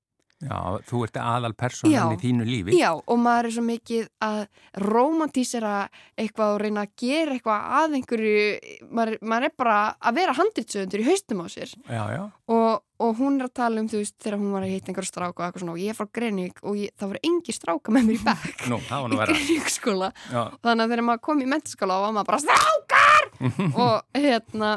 [0.40, 2.76] já, þú ert aðal personan í þínu lífi.
[2.80, 4.38] Já, og maður er svo mikið að
[4.86, 5.72] romantísera
[6.18, 8.44] eitthvað og reyna að gera eitthvað að einhverju,
[8.90, 12.22] maður, maður er bara að vera handritsöðundur í haustum á sér Já, já.
[12.56, 15.12] og, og hún er að tala um, þú veist, þegar hún var að hitta einhverja
[15.12, 17.94] stráka og eitthvað svona og ég er frá Greinivík og ég, það voru engi stráka
[17.96, 19.34] með mér í bekk Nú, það var í nú vera.
[19.38, 23.30] Greinivíkskóla Já, þannig að þegar maður kom í mentaskóla var maður bara strákar
[23.86, 24.70] og hérna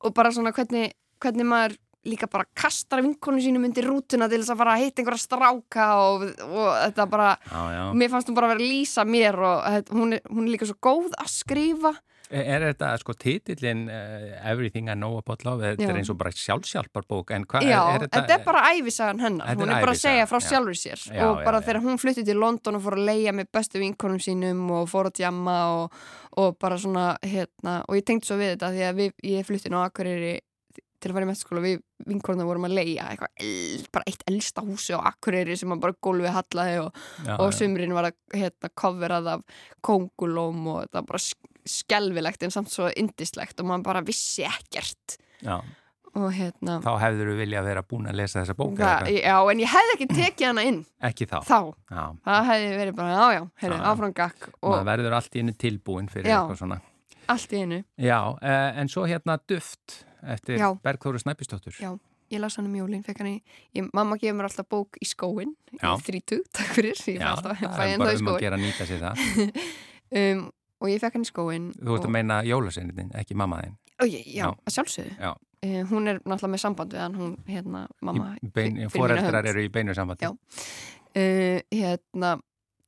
[0.00, 1.76] og bara svona hvernig, hvernig maður
[2.08, 5.88] líka bara kastar vinkonu sínum undir rútuna til þess að fara að hitta einhverja stráka
[6.00, 7.82] og, og þetta bara já, já.
[7.92, 10.54] mér fannst hún bara að vera að lýsa mér og þetta, hún, er, hún er
[10.54, 11.96] líka svo góð að skrifa
[12.30, 15.88] Er er þetta sko titillin uh, Everything I Know About Love, þetta Já.
[15.90, 19.48] er eins og bara sjálfsjálfarbók, en hvað Já, er, er þetta er bara æfisagan hennar,
[19.48, 20.44] Þetta hún er bara að segja frá já.
[20.46, 21.64] sjálfur sér Já, og já, bara já.
[21.66, 25.10] þegar hún flutti til London og fór að leia með bestu vinkonum sínum og fór
[25.10, 25.98] að djamma og,
[26.38, 29.74] og bara svona hérna, og ég tengdi svo við þetta því að við, ég flutti
[29.74, 30.36] nú Akureyri
[31.00, 31.80] til að fara í mestaskóla við
[32.10, 33.48] vinkonum vorum að leia eitthvað,
[33.96, 37.96] bara eitt elsta húsi á Akureyri sem að bara gólfið hallaði og, já, og sumrin
[37.96, 39.44] var að hérna, coverað af
[39.84, 44.44] kongulóm og það var bara sk- skelfilegt en samt svo indislegt og maður bara vissi
[44.48, 45.58] ekkert Já,
[46.16, 49.18] og hérna þá hefður við vilja vera búin að lesa þessa bók eða það, hvað?
[49.24, 50.80] já, en ég hefði ekki tekið hana inn
[51.10, 51.36] ekki þá.
[51.46, 51.58] þá,
[52.26, 53.90] það hefði verið bara, já, já, heyrðu, Já, já.
[53.92, 56.40] áfram gakk og maður verður allt í einu tilbúin fyrir Já.
[56.42, 56.80] eitthvað svona.
[57.30, 60.70] Allt í einu Já, uh, en svo hérna Duft eftir Já.
[60.84, 61.76] Bergþóru Snæpistóttur.
[61.80, 61.92] Já.
[62.30, 63.36] ég las hann um jólinn, fekk hann í
[63.74, 65.96] ég, mamma gefur mér alltaf bók í skóin Já.
[65.96, 68.34] í 30, takk fyrir ég Já, alltaf, það fæ er ennþá bara í um að
[68.34, 69.14] skóin gera að nýta sér það.
[70.22, 70.42] um,
[70.80, 73.78] og ég fekk hann í skóin Þú ert og, að meina jólasinnitin, ekki mamma þinn.
[74.00, 74.48] og ég, já, Já.
[74.54, 75.32] að sjálfsögðu Já.
[75.60, 79.48] Uh, hún er náttúrulega með samband við hann hún, hérna, mamma hönd.
[79.50, 80.24] eru í beinu sambandi.
[80.24, 80.30] Já.
[80.30, 82.30] uh, hérna,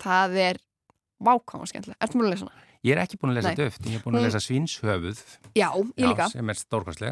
[0.01, 0.61] það er
[1.23, 2.72] vákáma skemmtilega, ertu múin að lesa hana?
[2.83, 3.59] Ég er ekki búin að lesa Nei.
[3.61, 5.21] Duft, ég er búin að lesa Svínshöfuð.
[5.55, 6.59] Já, ég líka sem er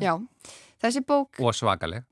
[0.02, 0.14] Já,
[0.82, 2.04] þessi bók og svakaleg.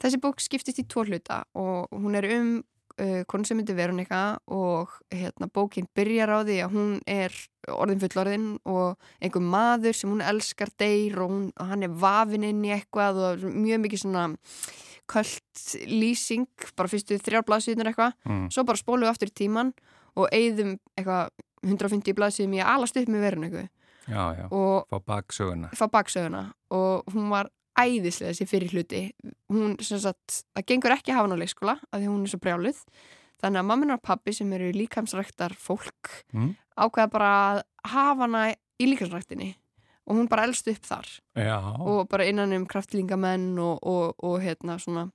[0.00, 2.50] þessi bók skiptist í tvo hluta og hún er um
[2.98, 3.22] uh,
[3.54, 7.34] myndi Veronika og hérna, bókin byrjar á því að hún er
[7.68, 12.46] orðin fullorðin og einhver maður sem hún elskar deyr og, hún, og hann er vafin
[12.48, 14.24] inn í eitthvað og mjög mikið svona
[15.08, 18.48] kvöld lýsing, bara fyrstu þrjár blaðsýðnir eitthvað, Mm.
[18.52, 19.72] svo bara spólum við aftur í tíman
[20.16, 21.30] og eigðum eitthvað
[21.66, 23.68] 150 blaðsýðum í að alast upp með Veronika
[24.08, 25.68] Já, já, og fá baksöguna.
[25.76, 26.42] fá baksöguna.
[26.72, 29.00] Og hún var æðislega þessi fyrir hluti.
[29.52, 32.32] Hún sem sagt, það gengur ekki að hafa hann á leikskóla af því hún er
[32.32, 32.80] svo brjáluð.
[33.42, 36.56] Þannig að mamminar og pappi sem eru líkamsræktar fólk Mm.
[36.78, 38.42] ákveða bara að hafa hana
[38.80, 39.54] í líkamsræktinni.
[40.08, 41.06] Og hún bara elst upp þar.
[41.36, 45.10] Já, og bara innan um kraftlingamenn og, og, og hérna svona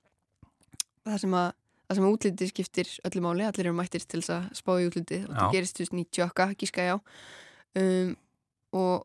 [1.04, 1.52] það sem að
[1.84, 4.86] það sem að útliti skiptir öllu máli, allir eru mættir til þess að spá í
[4.88, 6.98] útliti og það gerist 2090 okkar, gíska ég á
[7.80, 8.14] um,
[8.74, 9.04] og,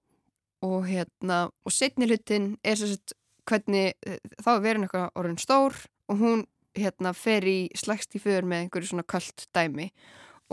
[0.65, 3.15] og hérna og setni hlutin er sem sagt
[3.49, 5.77] hvernig eh, þá er verin eitthvað orðin stór
[6.09, 6.45] og hún
[6.77, 9.89] hérna fer í slegst í för með einhverju svona köld dæmi.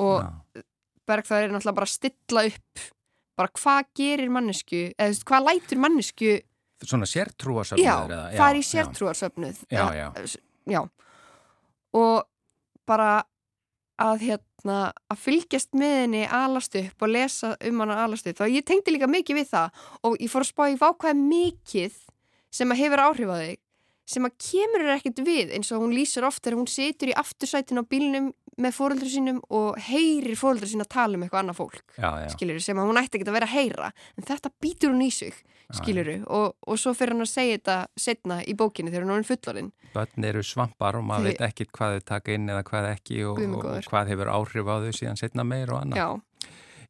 [0.00, 0.62] Og Já.
[1.06, 2.86] Bergþór er náttúrulega bara að stilla upp
[3.36, 6.34] bara hvað gerir mannesku eða þú veist, hvað lætur mannesku
[6.82, 10.08] Svona sértrúasöfnuður já, það er í sértrúarsöfnuð Já, já.
[10.68, 10.80] já
[11.96, 12.26] og
[12.86, 13.24] bara
[13.96, 14.78] að hérna
[15.08, 18.92] að fylgjast með henni alast upp og lesa um hana alast upp þá ég tengdi
[18.92, 22.02] líka mikið við það og ég fór að spá í vákvæði mikið
[22.56, 23.62] sem að hefur áhrif á þig
[24.06, 27.16] sem að kemur þér ekkert við eins og hún lýsir oft þegar hún situr í
[27.18, 28.28] aftursætin á bílnum
[28.62, 32.28] með fóreldri sínum og heyrir fóreldri sín að tala um eitthvað annað fólk Já, já.
[32.36, 35.10] skilur sem að hún ætti ekki að vera að heyra en þetta býtur hún í
[35.12, 35.40] sig
[35.74, 39.26] skilur og, og svo fyrir hann að segja þetta setna í bókinni þegar hún er
[39.26, 42.88] fullorinn Bönn eru svampar og maður Þau- veit ekkit hvað þau taka inn eða hvað
[42.92, 45.96] ekki og, og hvað hefur áhrif á þau síðan setna meir og annað.
[45.98, 46.08] Já,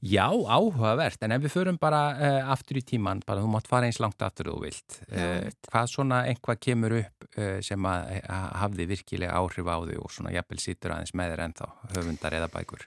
[0.06, 3.88] Já, áhugavert, en ef við förum bara uh, aftur í tíman, bara þú mátt fara
[3.88, 4.98] eins langt aftur þú vilt.
[5.08, 9.96] Uh, hvað svona einhvað kemur upp uh, sem að, að hafði virkilega áhrif á þau
[10.04, 12.84] og svona jafnvel sýtur aðeins með þér ennþá, höfundar eða bækur?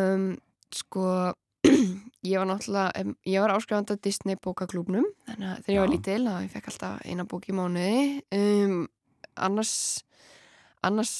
[0.00, 0.26] um,
[0.72, 1.04] sko
[2.26, 6.20] ég var náttúrulega ég var áskrifandi að Disney bókaklúbnum þannig að þegar ég var lítil
[6.32, 8.04] að ég fekk alltaf eina bók í mánuði.
[8.36, 8.76] Um,
[9.46, 9.74] annars
[10.86, 11.16] annars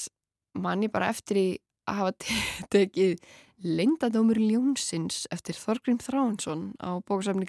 [0.56, 1.48] man ég bara eftir í
[1.86, 3.18] að hafa te- tekið
[3.66, 7.46] Leyndadómur Ljónsins eftir Þorgrím Þráhansson á bókasafni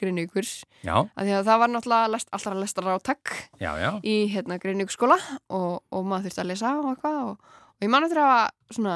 [1.41, 3.89] að það var náttúrulega lest, alltaf að lesta rátak já, já.
[4.07, 5.17] í hérna Grinniukur skóla
[5.51, 6.87] og, og maður þurfti að lesa og
[7.27, 8.95] og, og ég man eftir að hafa svona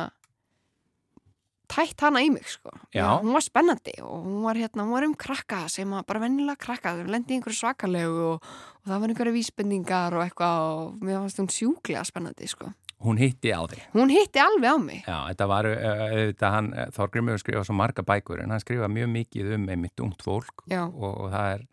[1.72, 2.74] tætt hana í mig sko.
[2.96, 3.06] Já.
[3.22, 6.96] hún var spennandi og hún var, hérna, hún var um krakka sem bara vennilega krakka
[7.00, 8.52] þau lendi í einhverju svakalegu og,
[8.82, 12.74] og það var einhverju vísbendingar og eitthvað og mér fannst hún sjúklega spennandi sko.
[13.02, 13.80] Hún hitti á þig.
[13.96, 18.04] hún hitti alveg á mig Já, þetta var, uh, þetta hann, Þorgrimur skrifa svo marga
[18.06, 21.66] bækur en hann skrifa mjög mikið um einmitt ungt fólk og, og það er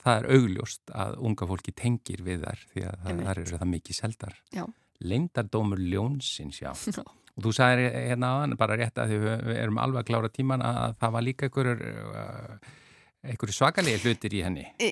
[0.00, 3.72] það er augljóst að unga fólki tengir við þar því að það, þar eru það
[3.74, 4.38] mikið seldar.
[5.00, 6.72] Leindardómur ljónsins, já.
[7.40, 10.96] og þú sagðir hérna aðan bara rétt að við erum alveg að klára tíman að
[11.00, 11.84] það var líka einhverjur
[13.24, 14.66] uh, svakalegi hlutir í henni.
[14.80, 14.90] Í,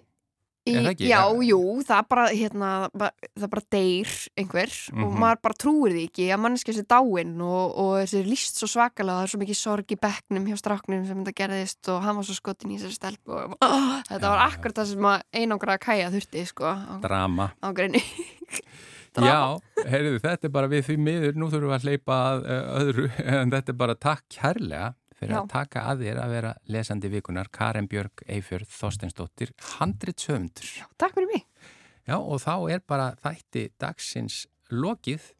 [0.68, 1.06] Er það ekki?
[1.08, 1.28] já, Ja.
[1.48, 5.18] jú, það bara, hérna, ba- það bara deyr einhver og Mhm.
[5.22, 9.16] maður bara trúir því ekki að manneskja sé dáinn og, og þessi líst svo svakalega
[9.16, 12.24] það er svo mikið sorg í bekknum hjá stráknum sem þetta gerðist og hann var
[12.28, 15.78] svo skotin í þessari stelp og oh, þetta Já, var akkurat það sem að einangra
[15.78, 17.48] að kæja þurfti sko á, Drama.
[17.64, 18.02] á greinu
[19.16, 22.70] Já, heyrðu, þetta er bara við því miður, nú þurfum við að hleypa að eh,
[22.82, 23.06] öðru,
[23.38, 25.40] en þetta er bara takk kærlega fyrir Já.
[25.40, 30.70] að taka að þér að vera lesandi vikunar Karin Björg Eifjörð Þorstensdóttir, 100 sömndur.
[30.78, 31.48] Já, takk fyrir mig.
[32.08, 35.32] Já, og þá er bara þætti dagsins lokið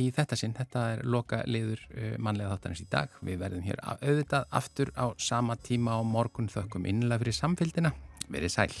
[0.00, 0.54] í þetta sinn.
[0.56, 3.18] Þetta er loka liður eh, mannlega þáttanins í dag.
[3.26, 7.94] Við verðum hér auðvitað aftur á sama tíma á morgun þökkum innlega fyrir samfélgina.
[8.30, 8.72] Verið sæl.